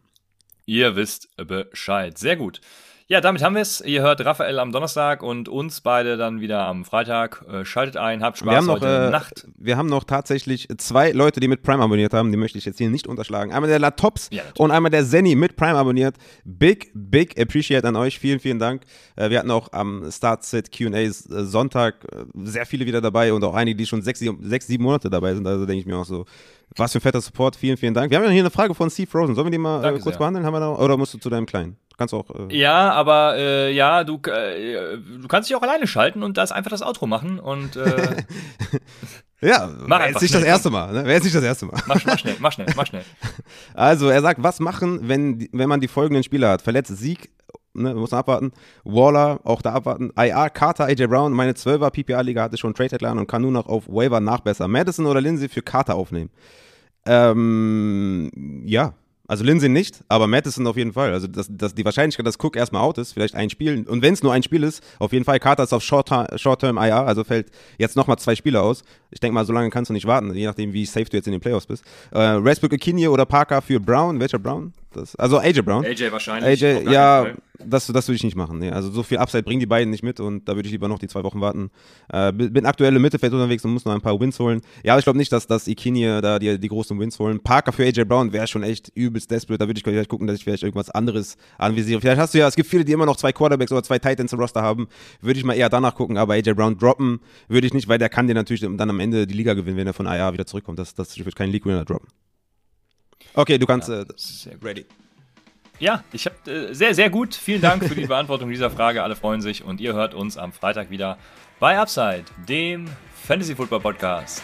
[0.66, 2.18] Ihr wisst Bescheid.
[2.18, 2.60] Sehr gut.
[3.08, 3.80] Ja, damit haben wir es.
[3.82, 7.44] Ihr hört Raphael am Donnerstag und uns beide dann wieder am Freitag.
[7.48, 9.46] Äh, schaltet ein, habt Spaß wir haben noch, heute äh, Nacht.
[9.56, 12.32] Wir haben noch tatsächlich zwei Leute, die mit Prime abonniert haben.
[12.32, 13.52] Die möchte ich jetzt hier nicht unterschlagen.
[13.52, 16.16] Einmal der Latops ja, und einmal der Zenny mit Prime abonniert.
[16.44, 18.18] Big, big appreciate an euch.
[18.18, 18.82] Vielen, vielen Dank.
[19.14, 22.04] Äh, wir hatten auch am Start-Set Q&A Sonntag
[22.42, 25.46] sehr viele wieder dabei und auch einige, die schon sechs, sechs, sieben Monate dabei sind.
[25.46, 26.24] Also denke ich mir auch so,
[26.74, 27.54] was für ein fetter Support.
[27.54, 28.10] Vielen, vielen Dank.
[28.10, 29.36] Wir haben ja hier eine Frage von Steve Frozen.
[29.36, 30.18] Sollen wir die mal äh, kurz sehr.
[30.18, 30.44] behandeln?
[30.44, 31.76] Haben wir da, oder musst du zu deinem Kleinen?
[31.96, 32.28] Kannst auch.
[32.50, 36.52] Äh ja, aber äh, ja, du, äh, du kannst dich auch alleine schalten und das
[36.52, 37.76] einfach das Outro machen und.
[37.76, 38.24] Äh,
[39.40, 40.92] ja, mach wäre jetzt nicht das erste Mal.
[40.92, 41.04] Ne?
[41.04, 41.80] Wäre jetzt nicht das erste Mal.
[41.86, 43.04] Mach, mach, schnell, mach schnell, mach schnell.
[43.74, 46.62] Also, er sagt, was machen, wenn, wenn man die folgenden Spieler hat?
[46.62, 47.30] Verletzt Sieg,
[47.72, 48.52] ne, muss man abwarten.
[48.84, 50.12] Waller, auch da abwarten.
[50.16, 53.68] IR, Carter, AJ Brown, meine 12er PPA-Liga hatte schon Trade Headline und kann nur noch
[53.68, 54.70] auf Waiver nachbessern.
[54.70, 56.30] Madison oder Lindsay für Carter aufnehmen.
[57.06, 58.30] Ähm,
[58.66, 58.92] ja,
[59.28, 61.12] also Lindsay nicht, aber Madison auf jeden Fall.
[61.12, 63.84] Also das, das, die Wahrscheinlichkeit, dass Cook erstmal out ist, vielleicht ein Spiel.
[63.88, 65.40] Und wenn es nur ein Spiel ist, auf jeden Fall.
[65.40, 68.82] Carter ist auf Short-Term Short IR, also fällt jetzt nochmal zwei Spiele aus.
[69.10, 71.26] Ich denke mal, so lange kannst du nicht warten, je nachdem, wie safe du jetzt
[71.26, 71.84] in den Playoffs bist.
[72.12, 74.20] Äh, Westbrook, Akinye oder Parker für Brown.
[74.20, 74.72] Welcher Brown?
[74.96, 75.84] Das, also AJ Brown.
[75.84, 76.64] AJ wahrscheinlich.
[76.64, 77.26] AJ, ja,
[77.58, 78.58] das, das würde ich nicht machen.
[78.58, 78.70] Nee.
[78.70, 80.98] Also so viel Upside bringen die beiden nicht mit und da würde ich lieber noch
[80.98, 81.70] die zwei Wochen warten.
[82.12, 84.62] Äh, bin aktuell im Mittelfeld unterwegs und muss noch ein paar Wins holen.
[84.82, 87.40] Ja, aber ich glaube nicht, dass, dass Ikinie da die, die großen Wins holen.
[87.40, 89.58] Parker für AJ Brown wäre schon echt übelst desperate.
[89.58, 92.00] Da würde ich vielleicht gucken, dass ich vielleicht irgendwas anderes anvisiere.
[92.00, 94.32] Vielleicht hast du ja, es gibt viele, die immer noch zwei Quarterbacks oder zwei Titans
[94.32, 94.88] im Roster haben.
[95.20, 98.08] Würde ich mal eher danach gucken, aber AJ Brown droppen würde ich nicht, weil der
[98.08, 100.78] kann dir natürlich dann am Ende die Liga gewinnen, wenn er von IA wieder zurückkommt.
[100.78, 102.08] Das, das wird kein League Winner droppen.
[103.34, 103.88] Okay, du kannst.
[103.88, 104.86] Ja, äh, ready.
[105.78, 107.34] Ja, ich habe äh, sehr, sehr gut.
[107.34, 109.02] Vielen Dank für die Beantwortung dieser Frage.
[109.02, 111.18] Alle freuen sich und ihr hört uns am Freitag wieder
[111.60, 112.88] bei Upside, dem
[113.26, 114.42] Fantasy Football Podcast.